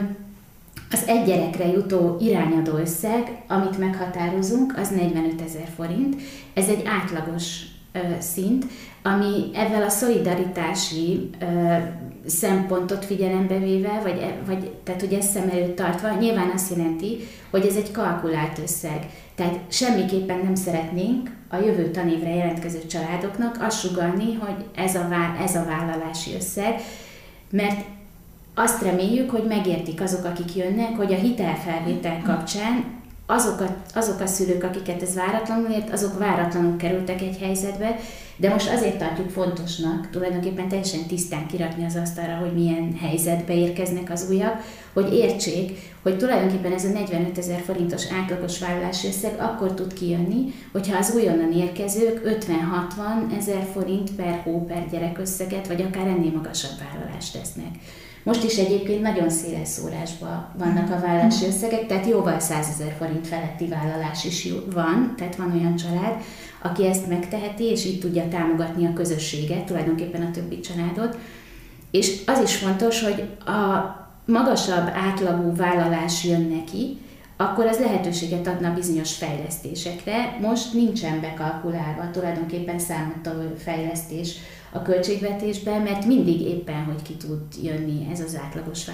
az 0.93 1.07
egy 1.07 1.25
gyerekre 1.25 1.67
jutó 1.67 2.17
irányadó 2.19 2.75
összeg, 2.77 3.41
amit 3.47 3.77
meghatározunk, 3.77 4.77
az 4.77 4.89
45 4.89 5.41
ezer 5.41 5.67
forint. 5.75 6.21
Ez 6.53 6.67
egy 6.67 6.83
átlagos 6.85 7.61
ö, 7.91 7.99
szint, 8.19 8.65
ami 9.01 9.49
ezzel 9.53 9.83
a 9.83 9.89
szolidaritási 9.89 11.29
ö, 11.39 11.77
szempontot 12.25 13.05
figyelembe 13.05 13.57
véve, 13.57 13.99
vagy, 14.03 14.17
e, 14.21 14.37
vagy 14.45 14.71
tehát 14.83 15.13
ezt 15.13 15.31
szem 15.31 15.49
előtt 15.49 15.75
tartva, 15.75 16.17
nyilván 16.19 16.51
azt 16.53 16.75
jelenti, 16.75 17.17
hogy 17.49 17.65
ez 17.65 17.75
egy 17.75 17.91
kalkulált 17.91 18.59
összeg. 18.63 19.09
Tehát 19.35 19.59
semmiképpen 19.67 20.39
nem 20.43 20.55
szeretnénk 20.55 21.29
a 21.49 21.57
jövő 21.57 21.91
tanévre 21.91 22.35
jelentkező 22.35 22.85
családoknak 22.85 23.57
azt 23.59 23.79
sugalni, 23.79 24.33
hogy 24.33 24.65
ez 24.75 24.95
a, 24.95 25.07
ez 25.43 25.55
a 25.55 25.65
vállalási 25.65 26.33
összeg, 26.35 26.81
mert 27.49 27.85
azt 28.55 28.81
reméljük, 28.81 29.29
hogy 29.29 29.43
megértik 29.47 30.01
azok, 30.01 30.25
akik 30.25 30.55
jönnek, 30.55 30.95
hogy 30.95 31.13
a 31.13 31.17
hitelfelvétel 31.17 32.21
kapcsán 32.25 33.01
azok 33.25 33.59
a, 33.59 33.75
azok 33.93 34.19
a 34.19 34.25
szülők, 34.25 34.63
akiket 34.63 35.01
ez 35.01 35.15
váratlanul 35.15 35.71
ért, 35.71 35.93
azok 35.93 36.19
váratlanul 36.19 36.77
kerültek 36.77 37.21
egy 37.21 37.37
helyzetbe, 37.37 37.95
de 38.37 38.49
most 38.49 38.69
azért 38.69 38.97
tartjuk 38.97 39.29
fontosnak, 39.29 40.09
tulajdonképpen 40.09 40.67
teljesen 40.67 41.05
tisztán 41.05 41.47
kirakni 41.47 41.85
az 41.85 41.95
asztalra, 41.95 42.35
hogy 42.35 42.53
milyen 42.53 42.97
helyzetbe 43.01 43.53
érkeznek 43.53 44.11
az 44.11 44.27
újak, 44.29 44.61
hogy 44.93 45.13
értsék, 45.13 45.91
hogy 46.01 46.17
tulajdonképpen 46.17 46.73
ez 46.73 46.85
a 46.85 46.89
45 46.89 47.37
ezer 47.37 47.59
forintos 47.59 48.03
átlagos 48.11 48.59
vállalási 48.59 49.07
összeg 49.07 49.39
akkor 49.39 49.73
tud 49.73 49.93
kijönni, 49.93 50.53
hogyha 50.71 50.97
az 50.97 51.13
újonnan 51.15 51.51
érkezők 51.53 52.21
50-60 52.25 53.37
ezer 53.37 53.67
forint 53.73 54.11
per 54.11 54.41
hó 54.43 54.65
per 54.65 54.85
gyerek 54.91 55.19
összeget, 55.19 55.67
vagy 55.67 55.81
akár 55.81 56.07
ennél 56.07 56.31
magasabb 56.31 56.79
vállalást 56.79 57.33
tesznek. 57.33 57.75
Most 58.23 58.43
is 58.43 58.57
egyébként 58.57 59.01
nagyon 59.01 59.29
széles 59.29 59.67
szórásban 59.67 60.47
vannak 60.57 60.91
a 60.91 60.99
vállalási 60.99 61.45
összegek, 61.45 61.87
tehát 61.87 62.07
jóval 62.07 62.39
100 62.39 62.67
ezer 62.69 62.95
forint 62.97 63.27
feletti 63.27 63.67
vállalás 63.67 64.25
is 64.25 64.47
van, 64.73 65.13
tehát 65.17 65.35
van 65.35 65.53
olyan 65.59 65.75
család, 65.75 66.21
aki 66.61 66.87
ezt 66.87 67.07
megteheti, 67.07 67.63
és 67.63 67.85
így 67.85 67.99
tudja 67.99 68.27
támogatni 68.27 68.85
a 68.85 68.93
közösséget, 68.93 69.65
tulajdonképpen 69.65 70.21
a 70.21 70.31
többi 70.31 70.59
családot. 70.59 71.17
És 71.91 72.21
az 72.25 72.41
is 72.43 72.55
fontos, 72.55 73.01
hogy 73.03 73.23
a 73.45 74.01
magasabb 74.25 74.89
átlagú 74.93 75.55
vállalás 75.55 76.23
jön 76.23 76.41
neki, 76.41 76.97
akkor 77.37 77.65
az 77.65 77.79
lehetőséget 77.79 78.47
adna 78.47 78.73
bizonyos 78.73 79.13
fejlesztésekre. 79.15 80.37
Most 80.41 80.73
nincsen 80.73 81.21
bekalkulálva 81.21 82.11
tulajdonképpen 82.11 82.79
számottevő 82.79 83.55
fejlesztés 83.57 84.35
a 84.73 84.81
költségvetésben, 84.81 85.81
mert 85.81 86.05
mindig 86.05 86.41
éppen, 86.41 86.83
hogy 86.83 87.01
ki 87.01 87.13
tud 87.13 87.41
jönni 87.63 88.07
ez 88.11 88.19
az 88.19 88.39
átlagos 88.43 88.85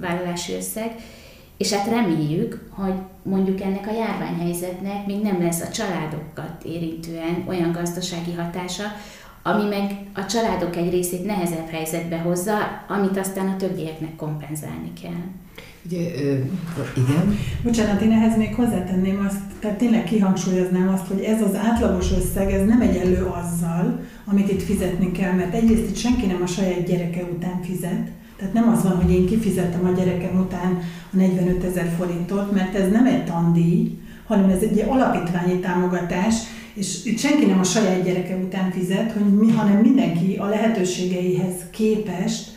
vállalási 0.00 0.54
összeg, 0.54 0.94
és 1.56 1.72
hát 1.72 1.86
reméljük, 1.86 2.70
hogy 2.70 2.94
mondjuk 3.22 3.60
ennek 3.60 3.86
a 3.86 3.92
járványhelyzetnek 3.92 5.06
még 5.06 5.22
nem 5.22 5.42
lesz 5.42 5.60
a 5.60 5.70
családokat 5.70 6.64
érintően 6.64 7.44
olyan 7.48 7.72
gazdasági 7.72 8.32
hatása, 8.32 8.84
ami 9.52 9.68
meg 9.68 9.96
a 10.14 10.26
családok 10.26 10.76
egy 10.76 10.90
részét 10.90 11.24
nehezebb 11.24 11.68
helyzetbe 11.70 12.18
hozza, 12.18 12.56
amit 12.88 13.18
aztán 13.18 13.48
a 13.48 13.56
többieknek 13.56 14.16
kompenzálni 14.16 14.92
kell. 15.02 15.22
Ugye, 15.86 15.98
ö, 16.24 16.34
igen. 16.96 17.38
Bocsánat, 17.62 18.00
én 18.00 18.12
ehhez 18.12 18.36
még 18.36 18.54
hozzátenném 18.54 19.24
azt, 19.26 19.40
tehát 19.60 19.78
tényleg 19.78 20.04
kihangsúlyoznám 20.04 20.88
azt, 20.88 21.06
hogy 21.06 21.20
ez 21.20 21.42
az 21.42 21.54
átlagos 21.54 22.12
összeg, 22.12 22.52
ez 22.52 22.66
nem 22.66 22.80
egyenlő 22.80 23.24
azzal, 23.24 24.00
amit 24.24 24.52
itt 24.52 24.62
fizetni 24.62 25.12
kell, 25.12 25.32
mert 25.32 25.54
egyrészt 25.54 25.88
itt 25.88 25.96
senki 25.96 26.26
nem 26.26 26.42
a 26.42 26.46
saját 26.46 26.86
gyereke 26.86 27.22
után 27.22 27.62
fizet, 27.62 28.08
tehát 28.36 28.52
nem 28.52 28.68
az 28.68 28.82
van, 28.82 28.96
hogy 28.96 29.10
én 29.10 29.26
kifizettem 29.26 29.84
a 29.84 29.96
gyerekem 29.96 30.40
után 30.40 30.78
a 31.12 31.16
45 31.16 31.64
ezer 31.64 31.94
forintot, 31.96 32.52
mert 32.52 32.74
ez 32.74 32.90
nem 32.90 33.06
egy 33.06 33.24
tandíj, 33.24 33.98
hanem 34.26 34.50
ez 34.50 34.62
egy 34.62 34.84
alapítványi 34.88 35.58
támogatás, 35.58 36.34
és 36.78 37.04
itt 37.04 37.18
senki 37.18 37.44
nem 37.44 37.58
a 37.58 37.64
saját 37.64 38.04
gyereke 38.04 38.36
után 38.36 38.70
fizet, 38.70 39.12
hogy 39.12 39.38
mi, 39.38 39.50
hanem 39.50 39.76
mindenki 39.76 40.36
a 40.36 40.46
lehetőségeihez 40.46 41.54
képest 41.70 42.50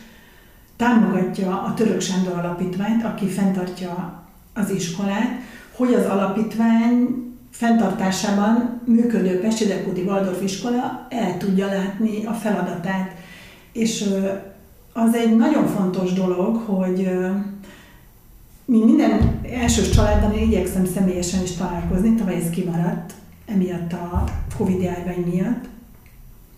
támogatja 0.76 1.62
a 1.62 1.74
Török 1.74 2.00
Sándor 2.00 2.38
Alapítványt, 2.38 3.04
aki 3.04 3.26
fenntartja 3.26 4.22
az 4.54 4.70
iskolát, 4.70 5.40
hogy 5.72 5.94
az 5.94 6.04
alapítvány 6.04 7.08
fenntartásában 7.50 8.80
működő 8.84 9.40
Pesti 9.40 9.64
Waldorf 10.06 10.42
iskola 10.42 11.06
el 11.10 11.36
tudja 11.38 11.66
látni 11.66 12.24
a 12.24 12.32
feladatát. 12.32 13.14
És 13.72 14.04
az 14.92 15.14
egy 15.14 15.36
nagyon 15.36 15.66
fontos 15.66 16.12
dolog, 16.12 16.56
hogy 16.56 17.08
mi 18.64 18.84
minden 18.84 19.40
elsős 19.52 19.90
családban 19.90 20.32
én 20.32 20.46
igyekszem 20.46 20.86
személyesen 20.86 21.42
is 21.42 21.50
találkozni, 21.50 22.14
tavaly 22.14 22.34
ez 22.34 22.50
kimaradt, 22.50 23.14
emiatt 23.54 23.92
a 23.92 24.24
Covid 24.56 24.82
járvány 24.82 25.24
miatt, 25.32 25.64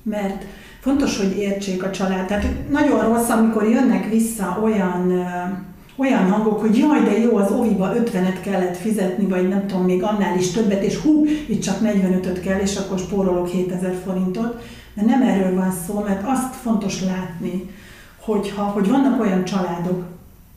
mert 0.02 0.44
fontos, 0.80 1.18
hogy 1.18 1.38
értsék 1.38 1.82
a 1.82 1.90
család. 1.90 2.26
Tehát 2.26 2.70
nagyon 2.70 3.00
rossz, 3.00 3.28
amikor 3.28 3.68
jönnek 3.68 4.08
vissza 4.08 4.60
olyan 4.62 5.12
olyan 5.96 6.30
hangok, 6.30 6.60
hogy 6.60 6.78
jaj, 6.78 7.02
de 7.02 7.18
jó, 7.18 7.36
az 7.36 7.50
oviba 7.50 7.92
50-et 8.04 8.38
kellett 8.42 8.76
fizetni, 8.76 9.26
vagy 9.26 9.48
nem 9.48 9.66
tudom, 9.66 9.84
még 9.84 10.02
annál 10.02 10.38
is 10.38 10.50
többet, 10.50 10.82
és 10.82 10.96
hú, 10.96 11.24
itt 11.48 11.62
csak 11.62 11.78
45-öt 11.82 12.40
kell, 12.40 12.60
és 12.60 12.76
akkor 12.76 12.98
spórolok 12.98 13.48
7000 13.48 13.94
forintot. 14.04 14.62
De 14.94 15.02
nem 15.02 15.22
erről 15.22 15.54
van 15.54 15.72
szó, 15.86 16.02
mert 16.06 16.26
azt 16.26 16.54
fontos 16.54 17.02
látni, 17.02 17.70
hogyha, 18.20 18.62
hogy 18.62 18.88
vannak 18.88 19.20
olyan 19.20 19.44
családok, 19.44 20.04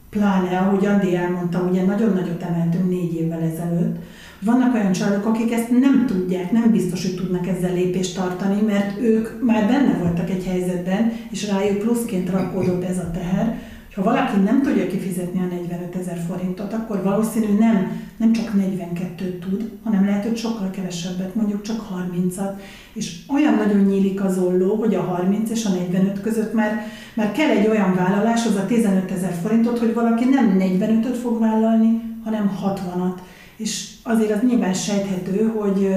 pláne, 0.09 0.57
ahogy 0.57 0.85
Andi 0.85 1.15
elmondta, 1.15 1.67
ugye 1.69 1.85
nagyon 1.85 2.13
nagyot 2.13 2.43
emeltünk 2.43 2.89
négy 2.89 3.13
évvel 3.13 3.41
ezelőtt, 3.41 3.97
vannak 4.41 4.73
olyan 4.73 4.91
családok, 4.91 5.25
akik 5.25 5.51
ezt 5.51 5.69
nem 5.79 6.05
tudják, 6.07 6.51
nem 6.51 6.71
biztos, 6.71 7.05
hogy 7.05 7.15
tudnak 7.15 7.47
ezzel 7.47 7.73
lépést 7.73 8.15
tartani, 8.15 8.61
mert 8.61 9.01
ők 9.01 9.43
már 9.43 9.67
benne 9.67 9.97
voltak 9.97 10.29
egy 10.29 10.45
helyzetben, 10.45 11.11
és 11.29 11.47
rájuk 11.47 11.77
pluszként 11.77 12.29
rakódott 12.29 12.83
ez 12.83 12.97
a 12.97 13.11
teher, 13.11 13.57
ha 13.97 14.03
valaki 14.03 14.39
nem 14.39 14.61
tudja 14.61 14.87
kifizetni 14.87 15.39
a 15.39 15.55
45 15.55 15.95
ezer 15.95 16.17
forintot, 16.27 16.73
akkor 16.73 17.03
valószínű 17.03 17.57
nem, 17.59 18.01
nem 18.17 18.31
csak 18.33 18.51
42-t 18.57 19.39
tud, 19.39 19.69
hanem 19.83 20.05
lehet, 20.05 20.23
hogy 20.23 20.37
sokkal 20.37 20.69
kevesebbet, 20.69 21.35
mondjuk 21.35 21.61
csak 21.61 21.87
30-at. 21.93 22.51
És 22.93 23.19
olyan 23.27 23.53
nagyon 23.53 23.81
nyílik 23.81 24.23
az 24.23 24.37
olló, 24.37 24.75
hogy 24.75 24.95
a 24.95 25.01
30 25.01 25.49
és 25.49 25.65
a 25.65 25.69
45 25.69 26.21
között 26.21 26.53
már, 26.53 26.85
már 27.13 27.31
kell 27.31 27.49
egy 27.49 27.67
olyan 27.67 27.95
vállalás, 27.95 28.45
az 28.45 28.55
a 28.55 28.65
15 28.65 29.11
ezer 29.11 29.33
forintot, 29.41 29.79
hogy 29.79 29.93
valaki 29.93 30.25
nem 30.25 30.57
45-öt 30.59 31.17
fog 31.17 31.39
vállalni, 31.39 32.01
hanem 32.23 32.51
60-at. 32.65 33.19
És 33.57 33.93
azért 34.03 34.31
az 34.31 34.49
nyilván 34.49 34.73
sejthető, 34.73 35.47
hogy, 35.47 35.95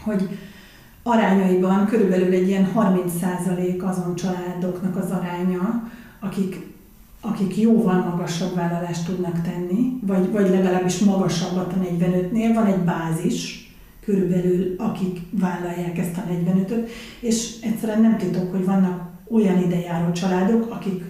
hogy 0.00 0.28
arányaiban 1.02 1.86
körülbelül 1.86 2.32
egy 2.32 2.48
ilyen 2.48 2.72
30% 2.76 3.82
azon 3.82 4.14
családoknak 4.14 4.96
az 4.96 5.10
aránya, 5.10 5.90
akik 6.20 6.72
akik 7.26 7.56
jóval 7.56 8.04
magasabb 8.10 8.54
vállalást 8.54 9.06
tudnak 9.06 9.42
tenni, 9.42 9.98
vagy, 10.06 10.30
vagy 10.30 10.48
legalábbis 10.48 10.98
magasabbat 10.98 11.72
a 11.72 11.76
45-nél, 11.76 12.50
van 12.54 12.66
egy 12.66 12.78
bázis, 12.78 13.72
körülbelül 14.00 14.74
akik 14.78 15.20
vállalják 15.30 15.98
ezt 15.98 16.16
a 16.16 16.24
45-öt, 16.32 16.90
és 17.20 17.54
egyszerűen 17.62 18.00
nem 18.00 18.16
titok, 18.16 18.50
hogy 18.50 18.64
vannak 18.64 19.02
olyan 19.30 19.62
idejáró 19.62 20.12
családok, 20.12 20.70
akik, 20.70 21.02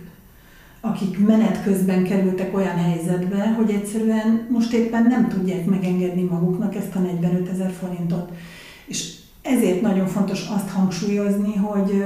akik 0.85 1.26
menet 1.26 1.62
közben 1.62 2.05
kerültek 2.05 2.57
olyan 2.57 2.76
helyzetbe, 2.76 3.55
hogy 3.57 3.71
egyszerűen 3.71 4.47
most 4.50 4.73
éppen 4.73 5.03
nem 5.03 5.29
tudják 5.29 5.64
megengedni 5.64 6.23
maguknak 6.23 6.75
ezt 6.75 6.95
a 6.95 6.99
45 6.99 7.49
ezer 7.49 7.71
forintot. 7.71 8.31
És 8.87 9.14
ezért 9.43 9.81
nagyon 9.81 10.07
fontos 10.07 10.47
azt 10.49 10.71
hangsúlyozni, 10.71 11.55
hogy, 11.55 12.05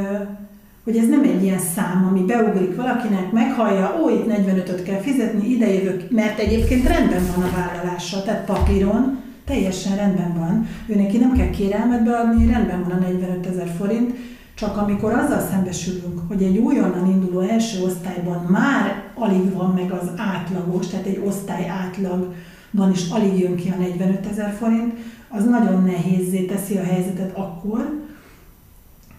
hogy 0.84 0.96
ez 0.96 1.08
nem 1.08 1.22
egy 1.22 1.42
ilyen 1.42 1.58
szám, 1.58 2.06
ami 2.10 2.20
beugrik 2.20 2.76
valakinek, 2.76 3.32
meghallja, 3.32 3.96
ó, 4.02 4.08
itt 4.08 4.26
45-öt 4.26 4.82
kell 4.82 5.00
fizetni, 5.00 5.50
idejövök, 5.50 6.10
mert 6.10 6.38
egyébként 6.38 6.88
rendben 6.88 7.22
van 7.36 7.44
a 7.44 7.52
vállalása, 7.56 8.22
tehát 8.22 8.44
papíron 8.44 9.18
teljesen 9.44 9.96
rendben 9.96 10.34
van. 10.38 10.66
Ő 10.86 10.94
neki 10.94 11.16
nem 11.18 11.32
kell 11.32 11.50
kérelmet 11.50 12.04
beadni, 12.04 12.52
rendben 12.52 12.82
van 12.82 12.90
a 12.90 13.00
45 13.00 13.46
ezer 13.46 13.68
forint, 13.78 14.14
csak 14.58 14.76
amikor 14.76 15.12
azzal 15.12 15.40
szembesülünk, 15.50 16.20
hogy 16.28 16.42
egy 16.42 16.58
újonnan 16.58 17.10
induló 17.10 17.40
első 17.40 17.82
osztályban 17.82 18.44
már 18.48 19.02
alig 19.14 19.52
van 19.52 19.70
meg 19.70 19.92
az 19.92 20.10
átlagos, 20.16 20.86
tehát 20.86 21.06
egy 21.06 21.22
osztály 21.26 21.68
átlagban 21.68 22.90
is 22.92 23.10
alig 23.10 23.38
jön 23.38 23.56
ki 23.56 23.68
a 23.68 23.76
45 23.76 24.26
ezer 24.26 24.52
forint, 24.52 24.94
az 25.28 25.44
nagyon 25.44 25.82
nehézé 25.82 26.44
teszi 26.44 26.76
a 26.76 26.82
helyzetet 26.82 27.36
akkor, 27.36 28.06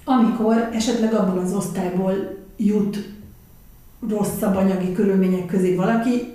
amikor 0.03 0.69
esetleg 0.73 1.13
abból 1.13 1.39
az 1.39 1.53
osztályból 1.53 2.13
jut 2.57 3.09
rosszabb 4.09 4.55
anyagi 4.55 4.91
körülmények 4.91 5.45
közé 5.45 5.75
valaki 5.75 6.33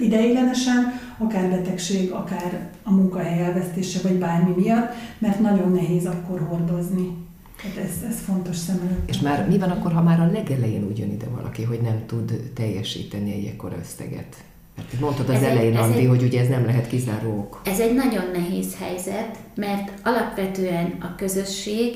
ideiglenesen, 0.00 0.92
akár 1.18 1.50
betegség, 1.50 2.10
akár 2.10 2.70
a 2.82 2.92
munkahely 2.92 3.42
elvesztése, 3.42 3.98
vagy 4.02 4.18
bármi 4.18 4.54
miatt, 4.56 4.92
mert 5.18 5.40
nagyon 5.40 5.72
nehéz 5.72 6.06
akkor 6.06 6.40
hordozni. 6.48 7.27
Hát 7.62 7.76
ez, 7.76 7.90
ez 8.08 8.20
fontos 8.20 8.56
szem 8.56 8.80
előtt. 8.86 9.08
És 9.08 9.20
már 9.20 9.48
mi 9.48 9.58
van 9.58 9.70
akkor, 9.70 9.92
ha 9.92 10.02
már 10.02 10.20
a 10.20 10.30
legelején 10.32 10.84
úgy 10.84 10.98
jön 10.98 11.12
ide 11.12 11.26
valaki, 11.26 11.62
hogy 11.62 11.80
nem 11.80 12.02
tud 12.06 12.50
teljesíteni 12.54 13.32
egy 13.32 13.44
ekkora 13.44 13.76
összeget? 13.80 14.36
Mert 14.76 15.00
mondtad 15.00 15.28
az 15.28 15.34
ez 15.34 15.42
elején, 15.42 15.76
egy, 15.76 15.82
Andi, 15.82 15.98
egy, 15.98 16.06
hogy 16.06 16.22
ugye 16.22 16.40
ez 16.40 16.48
nem 16.48 16.64
lehet 16.64 16.86
kizáró 16.86 17.48
Ez 17.64 17.80
egy 17.80 17.94
nagyon 17.94 18.24
nehéz 18.32 18.76
helyzet, 18.78 19.38
mert 19.54 19.92
alapvetően 20.02 20.96
a 21.00 21.14
közösség 21.14 21.94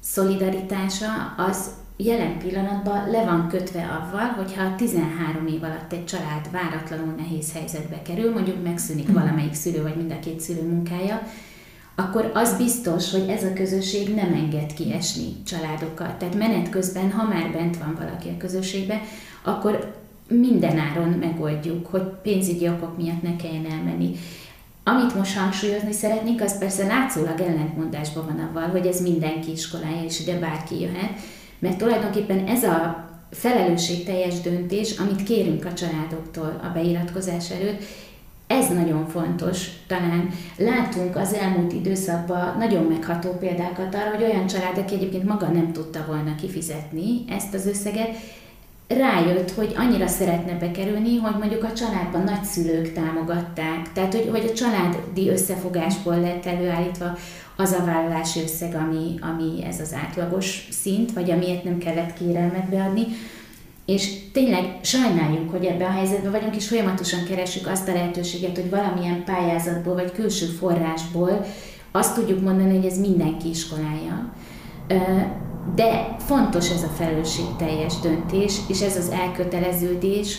szolidaritása 0.00 1.34
az 1.36 1.70
jelen 1.96 2.38
pillanatban 2.38 3.10
le 3.10 3.24
van 3.24 3.48
kötve 3.48 3.82
avval, 3.82 4.26
hogyha 4.26 4.74
13 4.74 5.46
év 5.46 5.62
alatt 5.62 5.92
egy 5.92 6.04
család 6.04 6.50
váratlanul 6.50 7.14
nehéz 7.16 7.52
helyzetbe 7.52 8.02
kerül, 8.02 8.32
mondjuk 8.32 8.62
megszűnik 8.62 9.06
hmm. 9.06 9.14
valamelyik 9.14 9.54
szülő 9.54 9.82
vagy 9.82 9.96
mind 9.96 10.10
a 10.10 10.18
két 10.18 10.40
szülő 10.40 10.62
munkája, 10.62 11.22
akkor 11.94 12.30
az 12.34 12.56
biztos, 12.56 13.10
hogy 13.10 13.28
ez 13.28 13.42
a 13.42 13.52
közösség 13.52 14.14
nem 14.14 14.32
enged 14.32 14.74
kiesni 14.74 15.36
családokat. 15.46 16.14
Tehát 16.14 16.38
menet 16.38 16.68
közben, 16.68 17.10
ha 17.10 17.28
már 17.28 17.52
bent 17.52 17.78
van 17.78 17.96
valaki 17.98 18.28
a 18.28 18.36
közösségben, 18.36 19.00
akkor 19.42 19.94
minden 20.28 20.78
áron 20.78 21.08
megoldjuk, 21.08 21.86
hogy 21.86 22.02
pénzügyi 22.22 22.68
okok 22.68 22.96
miatt 22.96 23.22
ne 23.22 23.36
kelljen 23.36 23.66
elmenni. 23.70 24.16
Amit 24.84 25.14
most 25.14 25.36
hangsúlyozni 25.36 25.92
szeretnék, 25.92 26.42
az 26.42 26.58
persze 26.58 26.86
látszólag 26.86 27.40
ellentmondásban 27.40 28.26
van 28.26 28.46
avval, 28.48 28.68
hogy 28.68 28.86
ez 28.86 29.00
mindenki 29.00 29.50
iskolája, 29.50 30.04
és 30.04 30.20
ide 30.20 30.38
bárki 30.38 30.80
jöhet, 30.80 31.12
mert 31.58 31.78
tulajdonképpen 31.78 32.46
ez 32.46 32.64
a 32.64 33.08
felelősségteljes 33.30 34.40
döntés, 34.40 34.98
amit 34.98 35.22
kérünk 35.22 35.64
a 35.64 35.74
családoktól 35.74 36.60
a 36.62 36.72
beiratkozás 36.74 37.50
előtt, 37.50 37.82
ez 38.52 38.68
nagyon 38.68 39.08
fontos. 39.08 39.68
Talán 39.86 40.28
látunk 40.56 41.16
az 41.16 41.34
elmúlt 41.34 41.72
időszakban 41.72 42.56
nagyon 42.58 42.84
megható 42.84 43.30
példákat 43.30 43.94
arra, 43.94 44.10
hogy 44.14 44.24
olyan 44.24 44.46
család, 44.46 44.78
aki 44.78 44.94
egyébként 44.94 45.24
maga 45.24 45.46
nem 45.46 45.72
tudta 45.72 46.04
volna 46.06 46.34
kifizetni 46.34 47.24
ezt 47.28 47.54
az 47.54 47.66
összeget, 47.66 48.16
rájött, 48.88 49.50
hogy 49.50 49.72
annyira 49.76 50.06
szeretne 50.06 50.58
bekerülni, 50.58 51.16
hogy 51.16 51.38
mondjuk 51.38 51.64
a 51.64 51.72
családban 51.72 52.22
nagyszülők 52.22 52.92
támogatták, 52.92 53.92
tehát 53.92 54.14
hogy, 54.14 54.28
hogy 54.30 54.44
a 54.44 54.52
családi 54.52 55.28
összefogásból 55.28 56.20
lett 56.20 56.46
előállítva 56.46 57.16
az 57.56 57.72
a 57.72 57.84
vállalási 57.84 58.40
összeg, 58.42 58.74
ami, 58.74 59.14
ami 59.20 59.64
ez 59.64 59.80
az 59.80 59.94
átlagos 60.06 60.68
szint, 60.70 61.12
vagy 61.12 61.30
amiért 61.30 61.64
nem 61.64 61.78
kellett 61.78 62.12
kérelmet 62.12 62.68
beadni. 62.68 63.06
És 63.86 64.30
tényleg 64.32 64.78
sajnáljuk, 64.82 65.50
hogy 65.50 65.64
ebben 65.64 65.88
a 65.88 65.92
helyzetben 65.92 66.30
vagyunk, 66.30 66.56
és 66.56 66.68
folyamatosan 66.68 67.24
keresünk 67.24 67.66
azt 67.66 67.88
a 67.88 67.92
lehetőséget, 67.92 68.56
hogy 68.56 68.70
valamilyen 68.70 69.24
pályázatból, 69.24 69.94
vagy 69.94 70.12
külső 70.12 70.46
forrásból 70.46 71.44
azt 71.92 72.14
tudjuk 72.14 72.40
mondani, 72.40 72.76
hogy 72.76 72.86
ez 72.86 72.98
mindenki 72.98 73.48
iskolája 73.48 74.32
de 75.74 76.16
fontos 76.18 76.70
ez 76.70 76.82
a 76.82 76.88
felelősségteljes 76.88 78.00
döntés, 78.00 78.58
és 78.68 78.80
ez 78.80 78.96
az 78.96 79.10
elköteleződés 79.10 80.38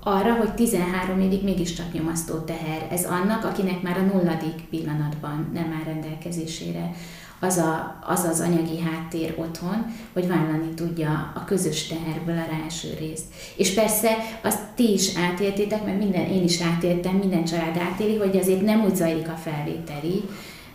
arra, 0.00 0.34
hogy 0.34 0.54
13 0.54 1.20
évig 1.20 1.44
mégiscsak 1.44 1.92
nyomasztó 1.92 2.34
teher. 2.34 2.86
Ez 2.90 3.04
annak, 3.04 3.44
akinek 3.44 3.82
már 3.82 3.96
a 3.96 4.14
nulladik 4.14 4.68
pillanatban 4.70 5.50
nem 5.52 5.76
áll 5.78 5.92
rendelkezésére 5.92 6.90
az, 7.44 7.56
a, 7.56 7.98
az 8.06 8.24
az 8.24 8.40
anyagi 8.40 8.80
háttér 8.80 9.34
otthon, 9.36 9.86
hogy 10.12 10.28
vállalni 10.28 10.74
tudja 10.74 11.32
a 11.34 11.44
közös 11.44 11.86
teherből 11.86 12.38
a 12.38 12.62
első 12.64 12.88
részt. 12.98 13.24
És 13.56 13.74
persze 13.74 14.16
azt 14.42 14.60
ti 14.74 14.92
is 14.92 15.16
átéltétek, 15.16 15.84
mert 15.84 15.98
minden, 15.98 16.26
én 16.26 16.42
is 16.42 16.60
átéltem, 16.60 17.14
minden 17.14 17.44
család 17.44 17.76
átéli, 17.76 18.16
hogy 18.16 18.36
azért 18.36 18.62
nem 18.62 18.84
úgy 18.84 18.96
zajlik 18.96 19.28
a 19.28 19.40
felvételi, 19.42 20.22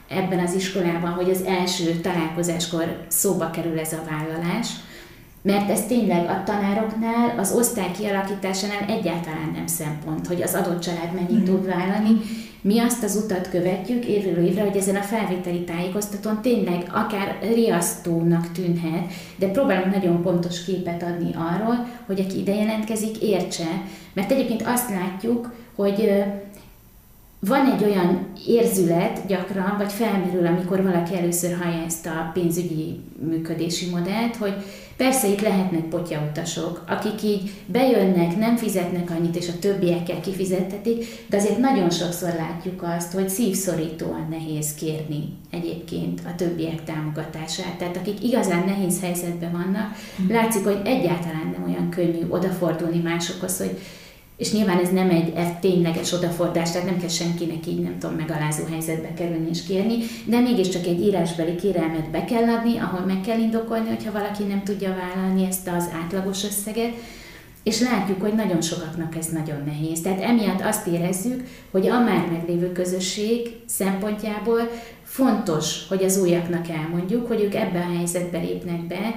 ebben 0.08 0.40
az 0.40 0.54
iskolában, 0.54 1.12
hogy 1.12 1.30
az 1.30 1.42
első 1.42 1.96
találkozáskor 1.96 3.06
szóba 3.08 3.50
kerül 3.50 3.80
ez 3.80 3.94
a 3.94 4.04
vállalás, 4.10 4.68
mert 5.42 5.70
ez 5.70 5.86
tényleg 5.86 6.30
a 6.30 6.44
tanároknál, 6.46 7.40
az 7.40 7.52
osztály 7.52 7.92
kialakításánál 7.98 8.84
egyáltalán 8.88 9.52
nem 9.54 9.68
szempont, 9.68 10.28
hogy 10.28 10.42
az 10.42 10.54
adott 10.54 10.80
család 10.80 11.14
mennyit 11.14 11.44
tud 11.44 11.66
vállalni. 11.66 12.18
Mi 12.62 12.80
azt 12.80 13.04
az 13.04 13.22
utat 13.24 13.50
követjük 13.50 14.06
évről 14.06 14.46
évre, 14.46 14.64
hogy 14.64 14.78
ezen 14.78 14.96
a 14.96 15.02
felvételi 15.02 15.64
tájékoztatón 15.64 16.42
tényleg 16.42 16.84
akár 16.94 17.38
riasztónak 17.42 18.52
tűnhet, 18.52 19.12
de 19.36 19.48
próbálunk 19.48 19.94
nagyon 19.94 20.22
pontos 20.22 20.64
képet 20.64 21.04
adni 21.04 21.32
arról, 21.34 21.88
hogy 22.06 22.20
aki 22.20 22.40
ide 22.40 22.56
jelentkezik, 22.56 23.18
értse. 23.22 23.82
Mert 24.14 24.32
egyébként 24.32 24.62
azt 24.66 24.90
látjuk, 24.90 25.54
hogy 25.76 26.24
van 27.40 27.72
egy 27.72 27.84
olyan 27.84 28.28
érzület 28.48 29.26
gyakran, 29.28 29.76
vagy 29.78 29.92
felmerül, 29.92 30.46
amikor 30.46 30.84
valaki 30.84 31.18
először 31.18 31.58
hallja 31.62 31.84
ezt 31.86 32.06
a 32.06 32.30
pénzügyi 32.34 33.00
működési 33.20 33.90
modellt, 33.90 34.36
hogy 34.36 34.54
persze 35.00 35.28
itt 35.28 35.42
lehetnek 35.42 35.84
potyautasok, 35.84 36.84
akik 36.88 37.24
így 37.24 37.52
bejönnek, 37.66 38.38
nem 38.38 38.58
fizetnek 38.58 39.10
annyit, 39.10 39.36
és 39.36 39.48
a 39.48 39.60
többiekkel 39.60 40.20
kifizettetik, 40.20 41.06
de 41.30 41.38
azért 41.38 41.58
nagyon 41.58 41.90
sokszor 41.90 42.34
látjuk 42.34 42.84
azt, 42.84 43.14
hogy 43.14 43.30
szívszorítóan 43.30 44.28
nehéz 44.30 44.74
kérni 44.74 45.24
egyébként 45.52 46.22
a 46.26 46.36
többiek 46.36 46.84
támogatását. 46.84 47.78
Tehát 47.78 47.98
akik 47.98 48.24
igazán 48.24 48.64
nehéz 48.66 49.02
helyzetben 49.02 49.52
vannak, 49.52 49.96
látszik, 50.30 50.64
hogy 50.64 50.82
egyáltalán 50.84 51.56
nem 51.58 51.64
olyan 51.68 51.90
könnyű 51.90 52.26
odafordulni 52.30 53.00
másokhoz, 53.00 53.58
hogy 53.58 53.78
és 54.40 54.52
nyilván 54.52 54.80
ez 54.80 54.90
nem 54.90 55.10
egy 55.10 55.34
tényleges 55.60 56.12
odafordás, 56.12 56.72
tehát 56.72 56.90
nem 56.90 57.00
kell 57.00 57.10
senkinek 57.10 57.68
így, 57.68 57.80
nem 57.80 57.98
tudom, 58.00 58.16
megalázó 58.16 58.64
helyzetbe 58.70 59.14
kerülni 59.14 59.50
és 59.50 59.64
kérni, 59.64 59.98
de 60.26 60.40
mégiscsak 60.40 60.86
egy 60.86 61.02
írásbeli 61.02 61.56
kérelmet 61.56 62.10
be 62.10 62.26
kell 62.26 62.44
adni, 62.44 62.78
ahol 62.78 63.06
meg 63.06 63.22
kell 63.22 63.40
indokolni, 63.40 63.88
hogyha 63.88 64.12
valaki 64.12 64.44
nem 64.44 64.64
tudja 64.64 64.96
vállalni 64.96 65.46
ezt 65.46 65.68
az 65.68 65.90
átlagos 66.04 66.44
összeget, 66.44 66.94
és 67.64 67.82
látjuk, 67.82 68.22
hogy 68.22 68.34
nagyon 68.34 68.62
sokaknak 68.62 69.16
ez 69.16 69.26
nagyon 69.26 69.64
nehéz. 69.66 70.02
Tehát 70.02 70.22
emiatt 70.22 70.62
azt 70.62 70.88
érezzük, 70.88 71.44
hogy 71.72 71.88
a 71.88 72.00
már 72.00 72.28
meglévő 72.32 72.72
közösség 72.72 73.56
szempontjából 73.66 74.70
fontos, 75.04 75.88
hogy 75.88 76.04
az 76.04 76.18
újaknak 76.18 76.70
elmondjuk, 76.70 77.28
hogy 77.28 77.42
ők 77.42 77.56
ebbe 77.56 77.80
a 77.80 77.96
helyzetbe 77.98 78.40
lépnek 78.40 78.88
be, 78.88 79.16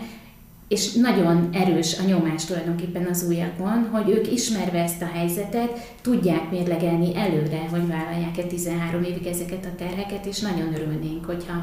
és 0.73 0.93
nagyon 0.93 1.49
erős 1.53 1.99
a 1.99 2.05
nyomás 2.05 2.45
tulajdonképpen 2.45 3.07
az 3.11 3.27
újakon, 3.29 3.89
hogy 3.91 4.11
ők 4.11 4.33
ismerve 4.33 4.83
ezt 4.83 5.03
a 5.03 5.11
helyzetet, 5.13 5.95
tudják 6.01 6.51
mérlegelni 6.51 7.17
előre, 7.17 7.69
hogy 7.71 7.87
vállalják-e 7.89 8.43
13 8.43 9.03
évig 9.03 9.27
ezeket 9.27 9.65
a 9.65 9.75
terheket, 9.77 10.27
és 10.27 10.41
nagyon 10.41 10.75
örülnénk, 10.75 11.25
hogyha 11.25 11.55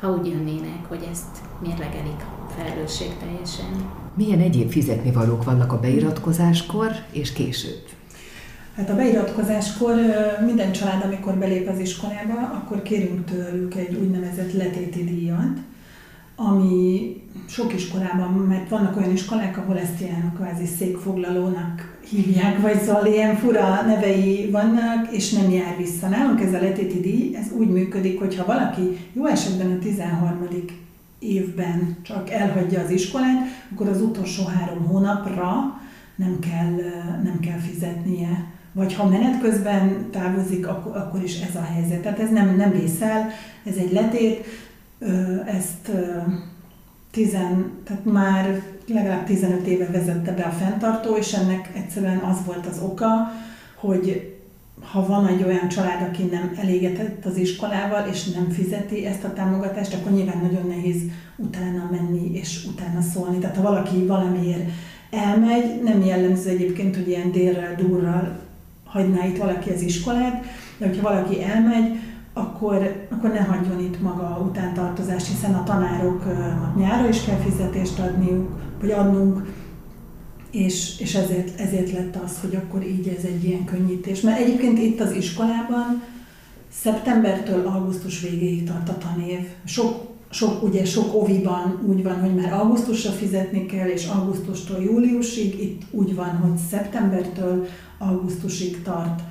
ha 0.00 0.10
úgy 0.10 0.26
jönnének, 0.26 0.84
hogy 0.88 1.08
ezt 1.10 1.36
mérlegelik 1.62 2.24
felelősség 2.56 3.08
teljesen. 3.20 3.90
Milyen 4.16 4.40
egyéb 4.40 4.70
fizetnivalók 4.70 5.44
vannak 5.44 5.72
a 5.72 5.80
beiratkozáskor 5.80 6.90
és 7.12 7.32
később? 7.32 7.82
Hát 8.76 8.90
a 8.90 8.94
beiratkozáskor 8.94 9.94
minden 10.44 10.72
család, 10.72 11.04
amikor 11.04 11.34
belép 11.34 11.68
az 11.68 11.78
iskolába, 11.78 12.34
akkor 12.34 12.82
kérünk 12.82 13.24
tőlük 13.24 13.74
egy 13.74 13.94
úgynevezett 13.94 14.52
letéti 14.52 15.04
díjat, 15.04 15.58
ami 16.36 17.16
sok 17.48 17.74
iskolában, 17.74 18.32
mert 18.32 18.68
vannak 18.68 18.96
olyan 18.96 19.12
iskolák, 19.12 19.58
ahol 19.58 19.78
ezt 19.78 20.00
ilyen 20.00 20.32
kvázi 20.36 20.66
székfoglalónak 20.66 21.98
hívják, 22.08 22.60
vagy 22.60 22.82
szóval 22.82 23.06
ilyen 23.06 23.36
fura 23.36 23.82
nevei 23.86 24.50
vannak, 24.50 25.08
és 25.10 25.32
nem 25.32 25.50
jár 25.50 25.76
vissza. 25.76 26.08
Nálunk 26.08 26.40
ez 26.40 26.54
a 26.54 26.60
letéti 26.60 27.00
díj, 27.00 27.36
ez 27.36 27.52
úgy 27.58 27.68
működik, 27.68 28.18
hogy 28.18 28.36
ha 28.36 28.44
valaki 28.44 28.98
jó 29.12 29.26
esetben 29.26 29.70
a 29.70 29.78
13 29.78 30.48
évben 31.18 31.96
csak 32.02 32.30
elhagyja 32.30 32.80
az 32.80 32.90
iskolát, 32.90 33.46
akkor 33.72 33.88
az 33.88 34.00
utolsó 34.00 34.44
három 34.44 34.86
hónapra 34.86 35.80
nem 36.16 36.38
kell, 36.38 36.74
nem 37.22 37.40
kell 37.40 37.58
fizetnie. 37.58 38.52
Vagy 38.72 38.94
ha 38.94 39.08
menet 39.08 39.40
közben 39.40 40.10
távozik, 40.10 40.66
akkor, 40.66 40.96
akkor 40.96 41.22
is 41.22 41.40
ez 41.40 41.56
a 41.56 41.62
helyzet. 41.62 42.00
Tehát 42.00 42.18
ez 42.18 42.30
nem, 42.30 42.56
nem 42.56 42.70
vészel, 42.70 43.30
ez 43.64 43.76
egy 43.76 43.92
letét, 43.92 44.44
ezt 45.46 45.90
tizen, 47.10 47.72
tehát 47.84 48.04
már 48.04 48.62
legalább 48.86 49.24
15 49.24 49.66
éve 49.66 49.86
vezette 49.86 50.32
be 50.32 50.42
a 50.42 50.50
fenntartó, 50.50 51.16
és 51.16 51.32
ennek 51.32 51.70
egyszerűen 51.74 52.18
az 52.18 52.36
volt 52.46 52.66
az 52.66 52.80
oka, 52.82 53.06
hogy 53.74 54.34
ha 54.80 55.06
van 55.06 55.26
egy 55.26 55.42
olyan 55.42 55.68
család, 55.68 56.08
aki 56.08 56.22
nem 56.22 56.52
elégedett 56.56 57.24
az 57.24 57.36
iskolával, 57.36 58.08
és 58.10 58.24
nem 58.24 58.50
fizeti 58.50 59.06
ezt 59.06 59.24
a 59.24 59.32
támogatást, 59.32 59.94
akkor 59.94 60.12
nyilván 60.12 60.38
nagyon 60.42 60.66
nehéz 60.66 61.02
utána 61.36 61.88
menni 61.90 62.34
és 62.34 62.66
utána 62.68 63.00
szólni. 63.00 63.38
Tehát 63.38 63.56
ha 63.56 63.62
valaki 63.62 64.06
valamiért 64.06 64.70
elmegy, 65.10 65.82
nem 65.82 66.02
jellemző 66.02 66.50
egyébként, 66.50 66.96
hogy 66.96 67.08
ilyen 67.08 67.30
délrel, 67.32 67.74
durral 67.74 68.38
hagyná 68.84 69.26
itt 69.26 69.38
valaki 69.38 69.70
az 69.70 69.82
iskolát, 69.82 70.44
de 70.78 70.86
hogyha 70.86 71.10
valaki 71.10 71.42
elmegy, 71.42 71.98
akkor, 72.34 73.06
akkor 73.10 73.30
ne 73.30 73.40
hagyjon 73.40 73.80
itt 73.80 74.00
maga 74.00 74.46
utántartozást, 74.48 75.26
hiszen 75.26 75.54
a 75.54 75.62
tanároknak 75.62 76.76
nyára 76.76 77.08
is 77.08 77.24
kell 77.24 77.36
fizetést 77.36 77.98
adniuk, 77.98 78.48
vagy 78.80 78.90
adnunk, 78.90 79.52
és, 80.50 80.98
és 81.00 81.14
ezért, 81.14 81.60
ezért 81.60 81.92
lett 81.92 82.16
az, 82.24 82.40
hogy 82.40 82.54
akkor 82.54 82.86
így 82.86 83.08
ez 83.18 83.24
egy 83.24 83.44
ilyen 83.44 83.64
könnyítés. 83.64 84.20
Mert 84.20 84.40
egyébként 84.40 84.78
itt 84.78 85.00
az 85.00 85.12
iskolában 85.12 86.02
szeptembertől 86.70 87.66
augusztus 87.66 88.20
végéig 88.20 88.64
tart 88.64 88.88
a 88.88 88.98
tanév. 88.98 89.40
Sok, 89.64 90.12
sok, 90.30 90.62
ugye 90.62 90.84
sok 90.84 91.14
oviban 91.14 91.82
úgy 91.86 92.02
van, 92.02 92.20
hogy 92.20 92.34
már 92.34 92.52
augusztusra 92.52 93.10
fizetni 93.10 93.66
kell, 93.66 93.88
és 93.88 94.06
augusztustól 94.06 94.82
júliusig, 94.82 95.62
itt 95.62 95.82
úgy 95.90 96.14
van, 96.14 96.36
hogy 96.36 96.56
szeptembertől 96.70 97.66
augusztusig 97.98 98.82
tart 98.82 99.22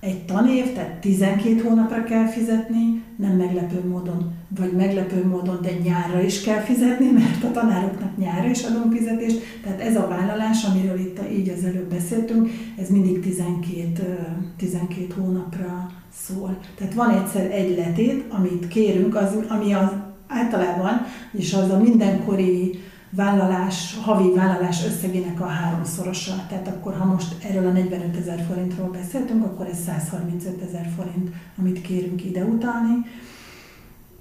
egy 0.00 0.24
tanév, 0.24 0.72
tehát 0.72 1.00
12 1.00 1.62
hónapra 1.62 2.04
kell 2.04 2.26
fizetni, 2.26 3.02
nem 3.16 3.36
meglepő 3.36 3.88
módon, 3.88 4.32
vagy 4.56 4.72
meglepő 4.72 5.26
módon, 5.26 5.58
de 5.62 5.70
nyárra 5.82 6.22
is 6.22 6.42
kell 6.42 6.60
fizetni, 6.60 7.10
mert 7.10 7.44
a 7.44 7.50
tanároknak 7.50 8.16
nyárra 8.16 8.48
is 8.48 8.62
adunk 8.62 8.96
fizetést. 8.96 9.40
Tehát 9.62 9.80
ez 9.80 9.96
a 9.96 10.08
vállalás, 10.08 10.64
amiről 10.64 10.98
itt 10.98 11.18
így 11.32 11.48
az 11.48 11.64
előbb 11.64 11.90
beszéltünk, 11.90 12.50
ez 12.78 12.90
mindig 12.90 13.20
12, 13.20 14.18
12 14.56 15.14
hónapra 15.18 15.90
szól. 16.12 16.58
Tehát 16.76 16.94
van 16.94 17.10
egyszer 17.10 17.50
egy 17.50 17.76
letét, 17.76 18.24
amit 18.28 18.68
kérünk, 18.68 19.16
az, 19.16 19.34
ami 19.48 19.72
az 19.72 19.90
általában, 20.28 21.06
és 21.32 21.54
az 21.54 21.70
a 21.70 21.78
mindenkori 21.78 22.78
vállalás, 23.10 23.98
havi 24.02 24.34
vállalás 24.34 24.84
összegének 24.84 25.40
a 25.40 25.46
háromszorosa. 25.46 26.46
Tehát 26.48 26.68
akkor, 26.68 26.94
ha 26.96 27.04
most 27.04 27.44
erről 27.44 27.66
a 27.66 27.72
45 27.72 28.16
ezer 28.16 28.44
forintról 28.48 28.88
beszéltünk, 28.88 29.44
akkor 29.44 29.66
ez 29.66 29.78
135 29.84 30.62
ezer 30.62 30.88
forint, 30.96 31.30
amit 31.58 31.80
kérünk 31.80 32.24
ide 32.24 32.44
utalni. 32.44 33.06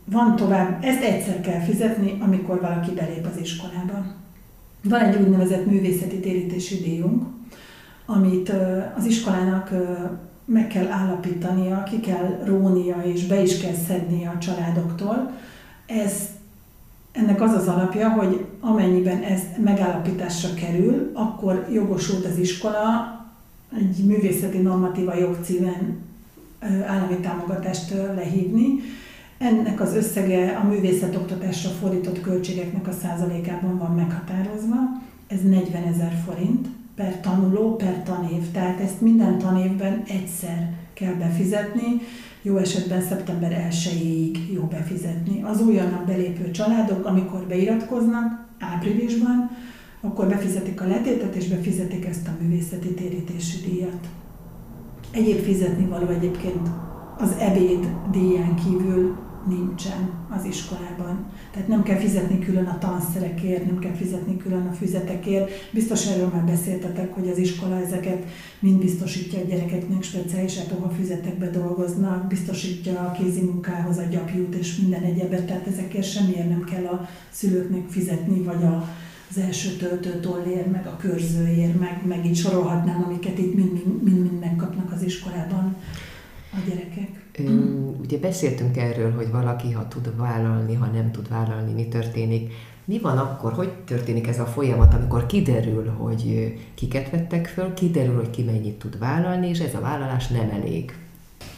Van 0.05 0.35
tovább, 0.35 0.83
ezt 0.83 1.01
egyszer 1.01 1.41
kell 1.41 1.59
fizetni, 1.59 2.17
amikor 2.19 2.61
valaki 2.61 2.91
belép 2.91 3.25
az 3.25 3.41
iskolába. 3.41 4.05
Van 4.83 4.99
egy 4.99 5.21
úgynevezett 5.21 5.65
művészeti 5.65 6.19
térítési 6.19 6.75
díjunk, 6.75 7.23
amit 8.05 8.51
az 8.97 9.05
iskolának 9.05 9.73
meg 10.45 10.67
kell 10.67 10.87
állapítania, 10.87 11.83
ki 11.83 11.99
kell 11.99 12.41
rónia 12.45 13.01
és 13.03 13.25
be 13.25 13.41
is 13.41 13.61
kell 13.61 13.73
szednie 13.87 14.29
a 14.29 14.37
családoktól. 14.37 15.31
Ez 15.85 16.13
ennek 17.11 17.41
az 17.41 17.51
az 17.53 17.67
alapja, 17.67 18.09
hogy 18.09 18.45
amennyiben 18.59 19.21
ez 19.21 19.41
megállapításra 19.63 20.53
kerül, 20.53 21.11
akkor 21.13 21.67
jogosult 21.73 22.25
az 22.25 22.37
iskola 22.37 23.17
egy 23.77 24.05
művészeti 24.05 24.57
normatíva 24.57 25.15
jogcímen 25.15 25.97
állami 26.87 27.17
támogatást 27.21 27.93
lehívni. 28.15 28.79
Ennek 29.37 29.81
az 29.81 29.95
összege 29.95 30.59
a 30.63 30.67
művészetoktatásra 30.67 31.69
fordított 31.69 32.21
költségeknek 32.21 32.87
a 32.87 32.91
százalékában 33.01 33.77
van 33.77 33.95
meghatározva. 33.95 34.75
Ez 35.27 35.41
40 35.41 35.83
ezer 35.83 36.21
forint 36.25 36.67
per 36.95 37.19
tanuló, 37.21 37.75
per 37.75 38.03
tanév. 38.03 38.51
Tehát 38.51 38.79
ezt 38.79 39.01
minden 39.01 39.37
tanévben 39.37 40.03
egyszer 40.07 40.69
kell 40.93 41.13
befizetni 41.13 42.01
jó 42.41 42.57
esetben 42.57 43.01
szeptember 43.01 43.67
1-ig 43.71 44.37
jó 44.53 44.61
befizetni. 44.61 45.43
Az 45.43 45.61
újonnan 45.61 46.03
belépő 46.05 46.51
családok, 46.51 47.05
amikor 47.05 47.39
beiratkoznak 47.47 48.47
áprilisban, 48.59 49.49
akkor 50.01 50.27
befizetik 50.27 50.81
a 50.81 50.87
letétet 50.87 51.35
és 51.35 51.47
befizetik 51.47 52.05
ezt 52.05 52.27
a 52.27 52.37
művészeti 52.41 52.93
térítési 52.93 53.69
díjat. 53.69 54.07
Egyéb 55.11 55.39
fizetni 55.39 55.85
való 55.85 56.07
egyébként 56.07 56.69
az 57.17 57.35
ebéd 57.39 57.89
díján 58.11 58.55
kívül 58.55 59.17
nincsen 59.47 60.09
az 60.29 60.45
iskolában. 60.45 61.25
Tehát 61.51 61.67
nem 61.67 61.83
kell 61.83 61.97
fizetni 61.97 62.39
külön 62.39 62.65
a 62.65 62.77
tanszerekért, 62.77 63.65
nem 63.65 63.79
kell 63.79 63.93
fizetni 63.93 64.37
külön 64.37 64.67
a 64.67 64.71
füzetekért. 64.71 65.51
Biztos 65.71 66.07
erről 66.07 66.29
már 66.33 66.43
beszéltetek, 66.43 67.13
hogy 67.13 67.29
az 67.29 67.37
iskola 67.37 67.75
ezeket 67.75 68.25
mind 68.59 68.79
biztosítja 68.79 69.39
a 69.39 69.43
gyerekeknek, 69.43 70.03
speciális 70.03 70.59
füzetekbe 70.95 71.49
dolgoznak, 71.49 72.27
biztosítja 72.27 72.99
a 72.99 73.11
kézi 73.11 73.41
munkához 73.41 73.97
a 73.97 74.03
gyapjút 74.03 74.55
és 74.55 74.75
minden 74.75 75.03
egyebet, 75.03 75.45
tehát 75.45 75.67
ezekért 75.67 76.11
semmiért 76.11 76.49
nem 76.49 76.63
kell 76.63 76.85
a 76.85 77.07
szülőknek 77.29 77.89
fizetni, 77.89 78.43
vagy 78.43 78.63
a, 78.63 78.87
az 79.29 79.37
első 79.37 79.69
töltőtollér, 79.69 80.67
meg 80.67 80.87
a 80.87 80.97
körzőér, 80.97 81.75
meg, 81.75 82.01
meg 82.05 82.25
így 82.25 82.37
sorolhatnám, 82.37 83.03
amiket 83.03 83.37
itt 83.37 83.55
mind-mind 83.55 84.39
megkapnak 84.39 84.91
az 84.91 85.01
iskolában 85.01 85.75
a 86.51 86.57
gyerekek. 86.67 87.09
Ugye 88.01 88.17
beszéltünk 88.17 88.77
erről, 88.77 89.11
hogy 89.11 89.31
valaki, 89.31 89.71
ha 89.71 89.87
tud 89.87 90.17
vállalni, 90.17 90.73
ha 90.73 90.85
nem 90.85 91.11
tud 91.11 91.29
vállalni, 91.29 91.73
mi 91.73 91.87
történik. 91.87 92.53
Mi 92.85 92.99
van 92.99 93.17
akkor, 93.17 93.53
hogy 93.53 93.69
történik 93.69 94.27
ez 94.27 94.39
a 94.39 94.45
folyamat, 94.45 94.93
amikor 94.93 95.25
kiderül, 95.25 95.89
hogy 95.89 96.53
kiket 96.73 97.09
vettek 97.09 97.47
föl, 97.47 97.73
kiderül, 97.73 98.15
hogy 98.15 98.29
ki 98.29 98.43
mennyit 98.43 98.79
tud 98.79 98.99
vállalni, 98.99 99.47
és 99.47 99.59
ez 99.59 99.75
a 99.75 99.79
vállalás 99.79 100.27
nem 100.27 100.49
elég? 100.49 100.93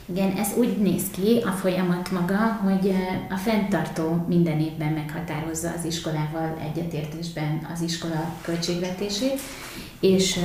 Igen, 0.05 0.31
ez 0.31 0.47
úgy 0.57 0.77
néz 0.77 1.03
ki 1.11 1.41
a 1.45 1.49
folyamat 1.49 2.11
maga, 2.11 2.37
hogy 2.37 2.93
a 3.29 3.35
fenntartó 3.35 4.25
minden 4.27 4.59
évben 4.59 4.93
meghatározza 4.93 5.71
az 5.77 5.85
iskolával 5.85 6.57
egyetértésben 6.71 7.67
az 7.73 7.81
iskola 7.81 8.35
költségvetését, 8.41 9.39
és 9.99 10.39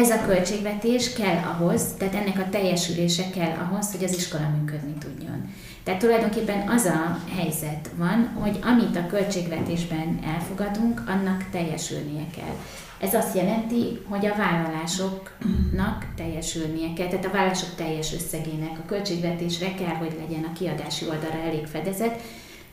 ez 0.00 0.10
a 0.10 0.26
költségvetés 0.26 1.12
kell 1.12 1.36
ahhoz, 1.36 1.82
tehát 1.98 2.14
ennek 2.14 2.38
a 2.38 2.48
teljesülése 2.50 3.30
kell 3.30 3.52
ahhoz, 3.68 3.90
hogy 3.92 4.04
az 4.04 4.16
iskola 4.16 4.48
működni 4.58 4.92
tudjon. 4.98 5.54
Tehát 5.84 6.00
tulajdonképpen 6.00 6.68
az 6.68 6.84
a 6.84 7.18
helyzet 7.36 7.90
van, 7.96 8.30
hogy 8.40 8.58
amit 8.62 8.96
a 8.96 9.06
költségvetésben 9.06 10.18
elfogadunk, 10.34 11.02
annak 11.06 11.44
teljesülnie 11.50 12.26
kell. 12.36 12.54
Ez 12.98 13.14
azt 13.14 13.36
jelenti, 13.36 13.98
hogy 14.08 14.26
a 14.26 14.36
vállalásoknak 14.36 16.06
teljesülnie 16.16 16.92
kell, 16.92 17.08
tehát 17.08 17.24
a 17.24 17.30
vállalások 17.30 17.74
teljes 17.74 18.14
összegének 18.14 18.78
a 18.78 18.86
költségvetésre 18.86 19.74
kell, 19.74 19.94
hogy 19.94 20.16
legyen 20.20 20.44
a 20.44 20.58
kiadási 20.58 21.04
oldalra 21.04 21.38
elég 21.46 21.66
fedezet, 21.66 22.20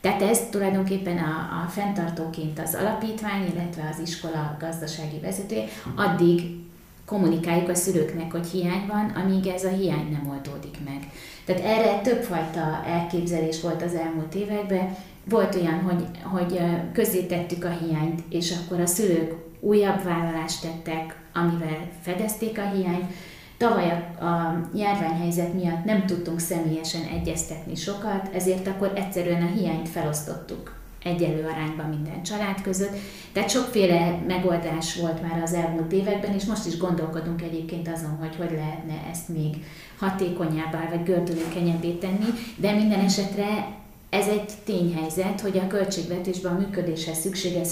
tehát 0.00 0.22
ez 0.22 0.40
tulajdonképpen 0.50 1.18
a, 1.18 1.64
a 1.64 1.68
fenntartóként 1.68 2.58
az 2.58 2.74
alapítvány, 2.74 3.52
illetve 3.54 3.88
az 3.92 3.98
iskola 3.98 4.56
gazdasági 4.60 5.18
vezetője, 5.22 5.64
addig 5.96 6.66
kommunikáljuk 7.08 7.68
a 7.68 7.74
szülőknek, 7.74 8.32
hogy 8.32 8.46
hiány 8.46 8.86
van, 8.88 9.12
amíg 9.24 9.46
ez 9.46 9.64
a 9.64 9.68
hiány 9.68 10.08
nem 10.10 10.28
oldódik 10.30 10.76
meg. 10.84 11.10
Tehát 11.44 11.62
erre 11.64 12.00
többfajta 12.00 12.84
elképzelés 12.86 13.60
volt 13.60 13.82
az 13.82 13.94
elmúlt 13.94 14.34
években. 14.34 14.96
Volt 15.24 15.54
olyan, 15.54 15.80
hogy, 15.80 16.04
hogy 16.22 16.60
közzétettük 16.92 17.64
a 17.64 17.76
hiányt, 17.80 18.22
és 18.30 18.54
akkor 18.56 18.80
a 18.80 18.86
szülők 18.86 19.34
újabb 19.60 20.04
vállalást 20.04 20.62
tettek, 20.62 21.20
amivel 21.34 21.88
fedezték 22.02 22.58
a 22.58 22.70
hiányt. 22.70 23.12
Tavaly 23.56 23.90
a, 23.90 24.24
a 24.24 24.60
járványhelyzet 24.74 25.54
miatt 25.54 25.84
nem 25.84 26.06
tudtunk 26.06 26.40
személyesen 26.40 27.02
egyeztetni 27.02 27.74
sokat, 27.74 28.28
ezért 28.34 28.66
akkor 28.66 28.92
egyszerűen 28.94 29.42
a 29.42 29.58
hiányt 29.58 29.88
felosztottuk 29.88 30.77
egyelő 31.02 31.46
arányban 31.46 31.88
minden 31.88 32.22
család 32.22 32.62
között. 32.62 32.96
Tehát 33.32 33.50
sokféle 33.50 34.22
megoldás 34.26 34.96
volt 34.96 35.22
már 35.22 35.42
az 35.42 35.52
elmúlt 35.52 35.92
években, 35.92 36.34
és 36.34 36.44
most 36.44 36.66
is 36.66 36.76
gondolkodunk 36.78 37.42
egyébként 37.42 37.88
azon, 37.88 38.16
hogy 38.16 38.36
hogy 38.36 38.50
lehetne 38.50 39.08
ezt 39.10 39.28
még 39.28 39.56
hatékonyabbá 39.98 40.88
vagy 40.90 41.02
gördülékenyebbé 41.02 41.90
tenni, 41.90 42.26
de 42.56 42.72
minden 42.72 43.00
esetre 43.00 43.76
ez 44.10 44.26
egy 44.26 44.52
tényhelyzet, 44.64 45.40
hogy 45.40 45.58
a 45.58 45.66
költségvetésben 45.66 46.56
a 46.56 46.58
működéshez 46.58 47.18
szükséges 47.18 47.68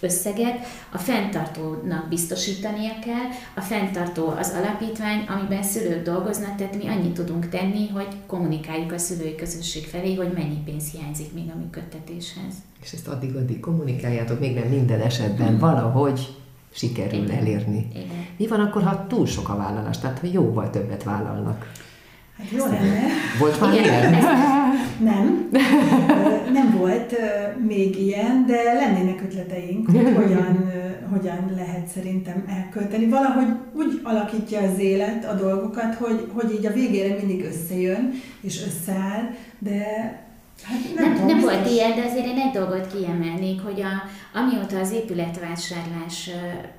összeget 0.00 0.66
a 0.92 0.98
fenntartónak 0.98 2.08
biztosítania 2.08 2.98
kell. 3.04 3.28
A 3.56 3.60
fenntartó 3.60 4.28
az 4.28 4.52
alapítvány, 4.56 5.24
amiben 5.28 5.62
szülők 5.62 6.04
dolgoznak, 6.04 6.56
tehát 6.56 6.76
mi 6.76 6.88
annyit 6.88 7.12
tudunk 7.12 7.48
tenni, 7.48 7.88
hogy 7.88 8.08
kommunikáljuk 8.26 8.92
a 8.92 8.98
szülői 8.98 9.34
közösség 9.34 9.84
felé, 9.86 10.14
hogy 10.14 10.32
mennyi 10.34 10.62
pénz 10.64 10.90
hiányzik 10.90 11.32
még 11.32 11.50
a 11.54 11.58
működtetéshez. 11.58 12.54
És 12.82 12.92
ezt 12.92 13.08
addig-addig 13.08 13.60
kommunikáljátok, 13.60 14.40
még 14.40 14.54
nem 14.54 14.68
minden 14.68 15.00
esetben, 15.00 15.52
mm. 15.52 15.58
valahogy 15.58 16.36
sikerül 16.70 17.22
Igen. 17.22 17.36
elérni. 17.36 17.88
Igen. 17.94 18.26
Mi 18.36 18.46
van 18.46 18.60
akkor, 18.60 18.82
ha 18.82 19.06
túl 19.06 19.26
sok 19.26 19.48
a 19.48 19.56
vállalás, 19.56 19.98
tehát 19.98 20.18
ha 20.18 20.26
jóval 20.32 20.70
többet 20.70 21.02
vállalnak? 21.02 21.72
Hát 22.38 22.50
jó 22.50 22.64
lenne. 22.64 23.00
Volt 23.38 23.60
már 23.60 23.74
ilyen? 23.74 24.14
Nem, 24.98 25.48
nem 26.52 26.76
volt 26.78 27.14
még 27.66 27.98
ilyen, 28.00 28.44
de 28.46 28.72
lennének 28.72 29.22
ötleteink, 29.22 29.90
hogy 29.90 30.14
hogyan, 30.22 30.72
hogyan 31.10 31.52
lehet 31.56 31.86
szerintem 31.86 32.44
elkölteni. 32.48 33.08
Valahogy 33.08 33.46
úgy 33.74 34.00
alakítja 34.02 34.60
az 34.60 34.78
élet 34.78 35.24
a 35.24 35.34
dolgokat, 35.34 35.94
hogy, 35.94 36.28
hogy 36.32 36.52
így 36.52 36.66
a 36.66 36.72
végére 36.72 37.14
mindig 37.14 37.44
összejön 37.44 38.12
és 38.40 38.62
összeáll, 38.66 39.30
de 39.58 39.82
Hát 40.62 40.94
nem, 40.94 41.12
nem, 41.12 41.26
nem 41.26 41.40
volt 41.40 41.70
ilyen, 41.70 41.94
de 41.94 42.04
azért 42.04 42.26
én 42.26 42.38
egy 42.38 42.52
dolgot 42.52 42.92
kiemelnék, 42.92 43.60
hogy 43.60 43.80
a, 43.80 44.08
amióta 44.38 44.78
az 44.78 44.92
épületvásárlás 44.92 46.30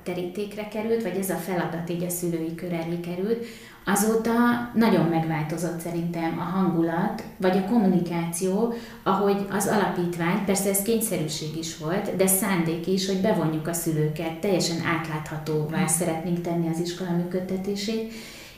terítékre 0.02 0.68
került, 0.68 1.02
vagy 1.02 1.16
ez 1.16 1.30
a 1.30 1.34
feladat 1.34 1.90
így 1.90 2.04
a 2.04 2.08
szülői 2.08 2.54
kör 2.54 2.72
elé 2.72 3.00
került, 3.00 3.46
Azóta 3.84 4.32
nagyon 4.74 5.06
megváltozott 5.06 5.80
szerintem 5.80 6.38
a 6.38 6.42
hangulat, 6.42 7.22
vagy 7.36 7.56
a 7.56 7.64
kommunikáció, 7.64 8.74
ahogy 9.02 9.46
az 9.50 9.66
alapítvány, 9.66 10.44
persze 10.44 10.68
ez 10.68 10.82
kényszerűség 10.82 11.56
is 11.56 11.76
volt, 11.76 12.16
de 12.16 12.26
szándék 12.26 12.86
is, 12.86 13.06
hogy 13.06 13.20
bevonjuk 13.20 13.66
a 13.68 13.72
szülőket, 13.72 14.40
teljesen 14.40 14.76
átláthatóvá 14.86 15.86
szeretnénk 15.86 16.40
tenni 16.40 16.68
az 16.68 16.80
iskola 16.80 17.10
működtetését, 17.10 18.12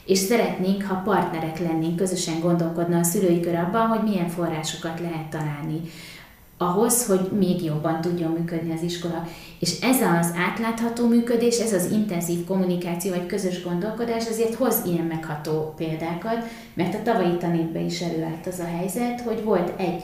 és 0.04 0.18
szeretnénk, 0.18 0.82
ha 0.82 0.94
partnerek 0.94 1.58
lennénk, 1.58 1.96
közösen 1.96 2.40
gondolkodna 2.40 2.98
a 2.98 3.04
szülői 3.04 3.40
kör 3.40 3.54
abban, 3.54 3.86
hogy 3.86 4.02
milyen 4.02 4.28
forrásokat 4.28 5.00
lehet 5.00 5.26
találni 5.30 5.80
ahhoz, 6.58 7.06
hogy 7.06 7.30
még 7.38 7.64
jobban 7.64 8.00
tudjon 8.00 8.30
működni 8.30 8.72
az 8.72 8.82
iskola. 8.82 9.26
És 9.58 9.80
ez 9.80 9.96
az 10.20 10.32
átlátható 10.36 11.06
működés, 11.06 11.58
ez 11.58 11.72
az 11.72 11.90
intenzív 11.90 12.44
kommunikáció 12.44 13.10
vagy 13.10 13.26
közös 13.26 13.62
gondolkodás 13.62 14.28
azért 14.28 14.54
hoz 14.54 14.82
ilyen 14.86 15.04
megható 15.04 15.74
példákat, 15.76 16.44
mert 16.74 16.94
a 16.94 17.02
tavalyi 17.02 17.36
tanévben 17.36 17.84
is 17.84 18.00
előállt 18.00 18.46
az 18.46 18.58
a 18.58 18.76
helyzet, 18.76 19.20
hogy 19.20 19.44
volt 19.44 19.80
egy 19.80 20.02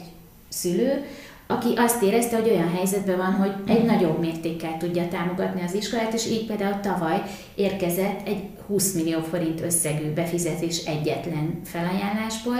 szülő, 0.48 1.04
aki 1.50 1.68
azt 1.76 2.02
érezte, 2.02 2.36
hogy 2.36 2.50
olyan 2.50 2.70
helyzetben 2.74 3.16
van, 3.16 3.32
hogy 3.32 3.52
egy 3.66 3.84
nagyobb 3.84 4.18
mértékkel 4.18 4.76
tudja 4.76 5.08
támogatni 5.08 5.62
az 5.62 5.74
iskolát, 5.74 6.12
és 6.12 6.26
így 6.26 6.46
például 6.46 6.80
tavaly 6.80 7.22
érkezett 7.54 8.26
egy 8.26 8.42
20 8.66 8.92
millió 8.92 9.20
forint 9.20 9.60
összegű 9.60 10.12
befizetés 10.12 10.84
egyetlen 10.84 11.60
felajánlásból, 11.64 12.56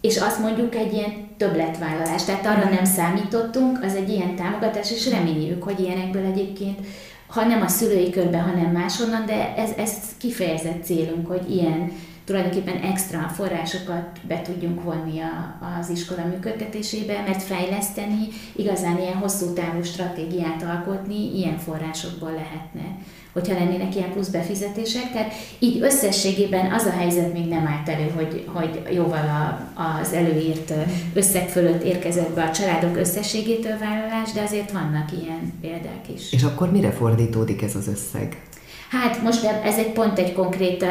és 0.00 0.16
azt 0.16 0.40
mondjuk 0.40 0.74
egy 0.74 0.92
ilyen 0.92 1.27
többletvállalás, 1.38 2.24
tehát 2.24 2.46
arra 2.46 2.70
nem 2.70 2.84
számítottunk, 2.84 3.82
az 3.82 3.94
egy 3.94 4.08
ilyen 4.08 4.36
támogatás, 4.36 4.90
és 4.92 5.10
reméljük, 5.10 5.62
hogy 5.62 5.80
ilyenekből 5.80 6.24
egyébként, 6.24 6.78
ha 7.26 7.44
nem 7.44 7.62
a 7.62 7.68
szülői 7.68 8.10
körbe, 8.10 8.38
hanem 8.38 8.72
máshonnan, 8.72 9.26
de 9.26 9.54
ez, 9.56 9.70
ez 9.76 9.92
kifejezett 10.18 10.84
célunk, 10.84 11.26
hogy 11.26 11.50
ilyen 11.50 11.92
tulajdonképpen 12.28 12.76
extra 12.76 13.18
forrásokat 13.18 14.20
be 14.22 14.42
tudjunk 14.42 14.82
vonni 14.82 15.20
a, 15.20 15.58
az 15.80 15.88
iskola 15.88 16.24
működtetésébe, 16.24 17.22
mert 17.26 17.42
fejleszteni, 17.42 18.28
igazán 18.56 18.98
ilyen 18.98 19.16
hosszú 19.16 19.52
távú 19.52 19.82
stratégiát 19.82 20.62
alkotni, 20.62 21.38
ilyen 21.38 21.58
forrásokból 21.58 22.30
lehetne 22.30 22.96
hogyha 23.32 23.58
lennének 23.58 23.94
ilyen 23.94 24.12
plusz 24.12 24.28
befizetések. 24.28 25.12
Tehát 25.12 25.32
így 25.58 25.82
összességében 25.82 26.72
az 26.72 26.84
a 26.84 26.90
helyzet 26.90 27.32
még 27.32 27.48
nem 27.48 27.66
állt 27.66 27.88
elő, 27.88 28.10
hogy, 28.14 28.44
hogy 28.52 28.82
jóval 28.94 29.58
a, 29.74 29.80
az 30.00 30.12
előírt 30.12 30.72
összeg 31.14 31.48
fölött 31.48 31.82
érkezett 31.82 32.34
be 32.34 32.42
a 32.42 32.50
családok 32.50 32.96
összességétől 32.96 33.78
vállalás, 33.78 34.32
de 34.32 34.42
azért 34.42 34.72
vannak 34.72 35.12
ilyen 35.22 35.52
példák 35.60 36.08
is. 36.14 36.32
És 36.32 36.42
akkor 36.42 36.70
mire 36.70 36.90
fordítódik 36.90 37.62
ez 37.62 37.74
az 37.74 37.88
összeg? 37.88 38.42
Hát 38.90 39.22
most 39.22 39.44
ez 39.44 39.78
egy 39.78 39.92
pont 39.92 40.18
egy 40.18 40.32
konkrét 40.32 40.84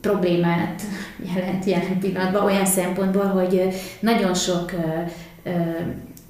problémát 0.00 0.82
jelent 1.34 1.64
jelen 1.64 1.98
pillanatban 2.00 2.44
olyan 2.44 2.66
szempontból, 2.66 3.24
hogy 3.24 3.68
nagyon 4.00 4.34
sok 4.34 4.72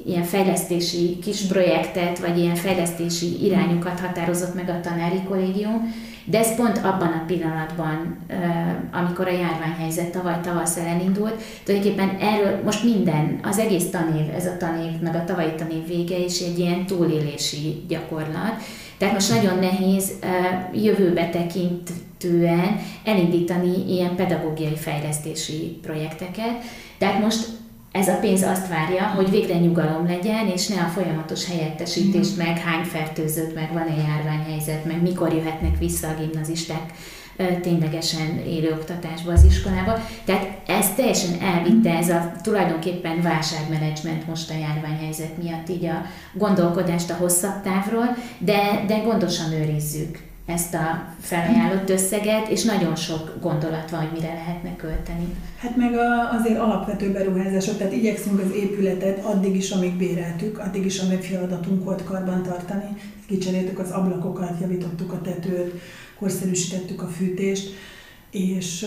ilyen 0.06 0.22
fejlesztési 0.22 1.18
kis 1.18 1.40
projektet, 1.40 2.18
vagy 2.18 2.38
ilyen 2.38 2.54
fejlesztési 2.54 3.44
irányokat 3.44 4.00
határozott 4.00 4.54
meg 4.54 4.68
a 4.68 4.80
tanári 4.80 5.22
kollégium, 5.28 5.94
de 6.24 6.38
ez 6.38 6.54
pont 6.56 6.78
abban 6.78 7.12
a 7.12 7.24
pillanatban, 7.26 8.16
amikor 8.92 9.28
a 9.28 9.32
járványhelyzet 9.32 10.10
tavaly 10.10 10.40
tavasszal 10.42 10.86
elindult, 10.86 11.42
tulajdonképpen 11.64 12.16
erről 12.20 12.60
most 12.64 12.84
minden, 12.84 13.38
az 13.42 13.58
egész 13.58 13.90
tanév, 13.90 14.34
ez 14.34 14.46
a 14.46 14.56
tanév, 14.56 15.00
meg 15.00 15.14
a 15.14 15.24
tavalyi 15.24 15.54
tanév 15.56 15.86
vége 15.86 16.18
is 16.18 16.40
egy 16.40 16.58
ilyen 16.58 16.86
túlélési 16.86 17.84
gyakorlat. 17.88 18.62
Tehát 18.98 19.14
most 19.14 19.34
nagyon 19.34 19.58
nehéz 19.58 20.12
jövőbe 20.72 21.28
tekintően 21.28 22.80
elindítani 23.04 23.94
ilyen 23.94 24.16
pedagógiai 24.16 24.76
fejlesztési 24.76 25.78
projekteket. 25.82 26.62
Tehát 26.98 27.22
most 27.22 27.48
ez 27.92 28.08
a 28.08 28.18
pénz 28.18 28.42
azt 28.42 28.68
várja, 28.68 29.06
hogy 29.06 29.30
végre 29.30 29.58
nyugalom 29.58 30.06
legyen, 30.06 30.46
és 30.46 30.66
ne 30.66 30.80
a 30.80 30.88
folyamatos 30.88 31.46
helyettesítést 31.46 32.36
mhm. 32.36 32.46
meg, 32.46 32.58
hány 32.58 32.84
fertőzött, 32.84 33.54
meg 33.54 33.72
van-e 33.72 33.94
járványhelyzet, 34.08 34.84
meg 34.84 35.02
mikor 35.02 35.32
jöhetnek 35.32 35.78
vissza 35.78 36.08
a 36.08 36.14
gimnazisták 36.20 36.92
ténylegesen 37.62 38.38
élő 38.46 38.72
oktatásba 38.72 39.32
az 39.32 39.44
iskolába. 39.44 39.92
Tehát 40.24 40.48
ez 40.66 40.94
teljesen 40.94 41.40
elvitte 41.40 41.90
ez 41.90 42.08
a 42.08 42.32
tulajdonképpen 42.42 43.22
válságmenedzsment 43.22 44.26
most 44.26 44.50
a 44.50 44.58
járványhelyzet 44.58 45.42
miatt, 45.42 45.68
így 45.68 45.84
a 45.84 46.02
gondolkodást 46.32 47.10
a 47.10 47.14
hosszabb 47.14 47.62
távról, 47.62 48.16
de, 48.38 48.84
de 48.86 48.98
gondosan 48.98 49.52
őrizzük 49.52 50.26
ezt 50.48 50.74
a 50.74 51.14
felajánlott 51.20 51.90
összeget, 51.90 52.48
és 52.48 52.64
nagyon 52.64 52.96
sok 52.96 53.34
gondolat 53.40 53.90
van, 53.90 54.00
hogy 54.00 54.12
mire 54.12 54.32
lehetne 54.32 54.76
költeni. 54.76 55.26
Hát 55.58 55.76
meg 55.76 55.94
a, 55.94 56.38
azért 56.38 56.58
alapvető 56.58 57.12
beruházások, 57.12 57.76
tehát 57.76 57.92
igyekszünk 57.92 58.40
az 58.40 58.54
épületet 58.54 59.24
addig 59.24 59.56
is, 59.56 59.70
amíg 59.70 59.96
béreltük, 59.96 60.58
addig 60.58 60.84
is, 60.84 60.98
amíg 60.98 61.22
feladatunk 61.22 61.84
volt 61.84 62.04
karban. 62.04 62.46
Kicseréltük 63.26 63.78
az 63.78 63.90
ablakokat, 63.90 64.60
javítottuk 64.60 65.12
a 65.12 65.20
tetőt, 65.20 65.80
korszerűsítettük 66.18 67.02
a 67.02 67.06
fűtést, 67.06 67.74
és 68.30 68.86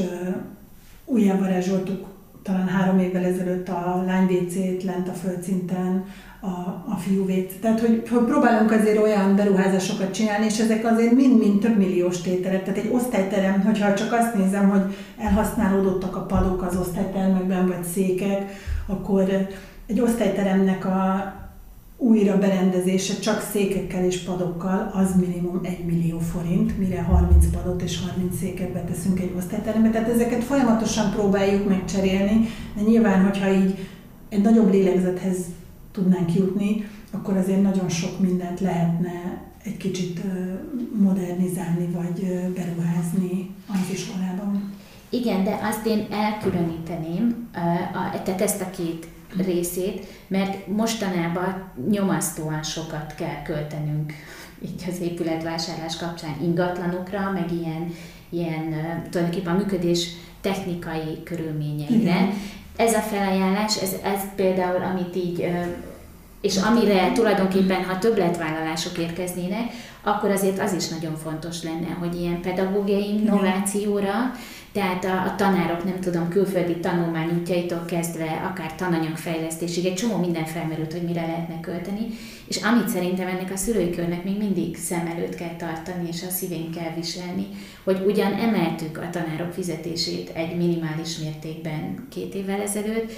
újjá 1.06 1.36
varázsoltuk 1.36 2.06
talán 2.44 2.68
három 2.68 3.00
évvel 3.00 3.24
ezelőtt 3.24 3.70
a 3.70 4.04
lány 4.06 4.26
WC-t 4.26 4.84
lent 4.84 5.08
a 5.08 5.14
földszinten, 5.14 6.06
a, 6.42 6.48
a 6.92 6.96
fiúvét. 7.00 7.54
Tehát, 7.60 7.80
hogy, 7.80 8.10
hogy 8.10 8.24
próbálunk 8.24 8.72
azért 8.72 9.02
olyan 9.02 9.36
beruházásokat 9.36 10.14
csinálni, 10.14 10.46
és 10.46 10.60
ezek 10.60 10.86
azért 10.86 11.12
mind-mind 11.12 11.60
több 11.60 11.78
milliós 11.78 12.22
tételek. 12.22 12.64
Tehát 12.64 12.80
egy 12.80 12.92
osztályterem, 12.94 13.62
hogyha 13.62 13.94
csak 13.94 14.14
azt 14.14 14.36
nézem, 14.36 14.70
hogy 14.70 14.96
elhasználódottak 15.18 16.16
a 16.16 16.26
padok 16.26 16.62
az 16.62 16.76
osztálytermekben, 16.76 17.68
vagy 17.68 17.84
székek, 17.94 18.52
akkor 18.88 19.48
egy 19.88 20.00
osztályteremnek 20.00 20.86
a 20.86 21.34
újra 22.04 22.38
berendezése 22.38 23.20
csak 23.20 23.42
székekkel 23.52 24.06
és 24.06 24.18
padokkal 24.20 24.92
az 24.94 25.16
minimum 25.16 25.60
1 25.64 25.86
millió 25.86 26.20
forint, 26.20 26.78
mire 26.78 27.02
30 27.02 27.46
padot 27.48 27.82
és 27.82 28.00
30 28.00 28.38
széket 28.38 28.72
beteszünk 28.72 29.20
egy 29.20 29.34
osztályterembe. 29.38 29.90
Tehát 29.90 30.10
ezeket 30.10 30.44
folyamatosan 30.44 31.12
próbáljuk 31.12 31.70
megcserélni, 31.70 32.48
de 32.76 32.82
nyilván, 32.82 33.24
hogyha 33.24 33.54
így 33.54 33.88
egy 34.30 34.42
nagyobb 34.42 34.72
lélegzethez 34.72 35.38
tudnánk 35.92 36.34
jutni, 36.34 36.86
akkor 37.12 37.38
azért 37.38 37.62
nagyon 37.62 37.90
sok 37.90 38.20
mindent 38.20 38.60
lehetne 38.60 39.42
egy 39.64 39.78
kicsit 39.78 40.22
modernizálni 41.00 41.88
vagy 41.92 42.20
beruházni 42.56 43.50
az 43.68 43.94
iskolában. 43.94 44.74
Igen, 45.10 45.44
de 45.44 45.60
azt 45.64 45.86
én 45.86 46.08
elkülöníteném, 46.12 47.50
tehát 48.24 48.42
ezt 48.42 48.62
a 48.62 48.70
két 48.70 49.08
részét, 49.46 50.06
mert 50.28 50.68
mostanában 50.68 51.72
nyomasztóan 51.90 52.64
sokat 52.64 53.16
kell 53.16 53.42
költenünk 53.44 54.14
így 54.66 54.84
az 54.88 55.00
épületvásárlás 55.02 55.98
kapcsán 55.98 56.36
ingatlanokra, 56.42 57.32
meg 57.34 57.52
ilyen, 57.52 57.94
ilyen 58.30 58.76
tulajdonképpen 59.10 59.54
a 59.54 59.58
működés 59.58 60.08
technikai 60.42 61.24
körülményeire. 61.24 61.96
Igen. 61.96 62.34
Ez 62.76 62.94
a 62.94 63.00
felajánlás, 63.00 63.82
ez, 63.82 63.96
ez 64.04 64.22
például, 64.36 64.84
amit 64.84 65.16
így 65.16 65.52
és 66.42 66.58
amire 66.58 67.12
tulajdonképpen, 67.12 67.84
ha 67.84 67.98
többletvállalások 67.98 68.98
érkeznének, 68.98 69.72
akkor 70.02 70.30
azért 70.30 70.60
az 70.60 70.74
is 70.74 70.88
nagyon 70.88 71.16
fontos 71.16 71.64
lenne, 71.64 71.98
hogy 72.00 72.16
ilyen 72.16 72.42
pedagógiai 72.42 73.10
innovációra, 73.10 74.32
tehát 74.72 75.06
a, 75.06 75.24
a 75.24 75.36
tanárok, 75.36 75.84
nem 75.84 76.00
tudom, 76.00 76.30
külföldi 76.30 76.76
tanulmányútjaitól 76.78 77.86
kezdve, 77.86 78.50
akár 78.52 78.76
tananyagfejlesztésig, 78.76 79.86
egy 79.86 79.94
csomó 79.94 80.18
minden 80.18 80.46
felmerült, 80.46 80.92
hogy 80.92 81.04
mire 81.04 81.22
lehetne 81.22 81.60
költeni, 81.60 82.08
és 82.48 82.58
amit 82.58 82.88
szerintem 82.88 83.28
ennek 83.28 83.52
a 83.52 83.58
szülői 83.58 83.90
körnek 83.90 84.24
még 84.24 84.38
mindig 84.38 84.78
szem 84.78 85.08
előtt 85.16 85.36
kell 85.36 85.56
tartani, 85.56 86.08
és 86.08 86.24
a 86.24 86.30
szívén 86.30 86.72
kell 86.72 86.94
viselni, 86.96 87.48
hogy 87.84 88.04
ugyan 88.06 88.34
emeltük 88.34 88.98
a 88.98 89.10
tanárok 89.10 89.54
fizetését 89.54 90.30
egy 90.34 90.58
minimális 90.58 91.18
mértékben 91.18 92.08
két 92.10 92.34
évvel 92.36 92.62
ezelőtt, 92.62 93.12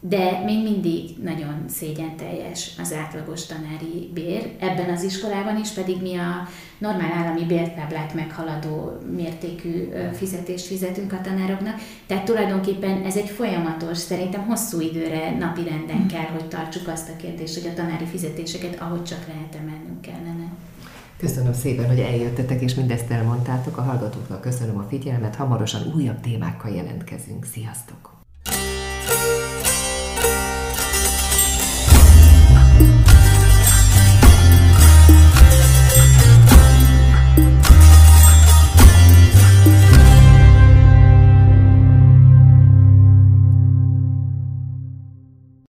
de 0.00 0.42
még 0.44 0.62
mindig 0.62 1.10
nagyon 1.22 1.64
szégyen 1.68 2.16
teljes 2.16 2.70
az 2.80 2.92
átlagos 2.92 3.46
tanári 3.46 4.10
bér. 4.14 4.50
Ebben 4.58 4.90
az 4.90 5.02
iskolában 5.02 5.56
is 5.56 5.70
pedig 5.70 6.02
mi 6.02 6.16
a 6.16 6.48
normál 6.78 7.12
állami 7.12 7.44
bértáblát 7.44 8.14
meghaladó 8.14 8.98
mértékű 9.14 9.88
fizetést 10.12 10.66
fizetünk 10.66 11.12
a 11.12 11.20
tanároknak. 11.20 11.74
Tehát 12.06 12.24
tulajdonképpen 12.24 13.04
ez 13.04 13.16
egy 13.16 13.28
folyamatos, 13.28 13.98
szerintem 13.98 14.46
hosszú 14.46 14.80
időre 14.80 15.36
napi 15.38 15.62
renden 15.62 16.02
hm. 16.02 16.06
kell, 16.06 16.26
hogy 16.32 16.48
tartsuk 16.48 16.88
azt 16.88 17.08
a 17.08 17.16
kérdést, 17.16 17.60
hogy 17.60 17.70
a 17.70 17.74
tanári 17.74 18.04
fizetéseket 18.04 18.80
ahogy 18.80 19.04
csak 19.04 19.26
lehet 19.26 19.54
emelnünk 19.54 20.00
kellene. 20.00 20.52
Köszönöm 21.16 21.52
szépen, 21.52 21.86
hogy 21.86 22.00
eljöttetek 22.00 22.60
és 22.60 22.74
mindezt 22.74 23.10
elmondtátok. 23.10 23.76
A 23.76 23.82
hallgatóknak 23.82 24.40
köszönöm 24.40 24.78
a 24.78 24.86
figyelmet. 24.88 25.34
Hamarosan 25.34 25.92
újabb 25.94 26.20
témákkal 26.20 26.74
jelentkezünk. 26.74 27.44
Sziasztok! 27.44 28.17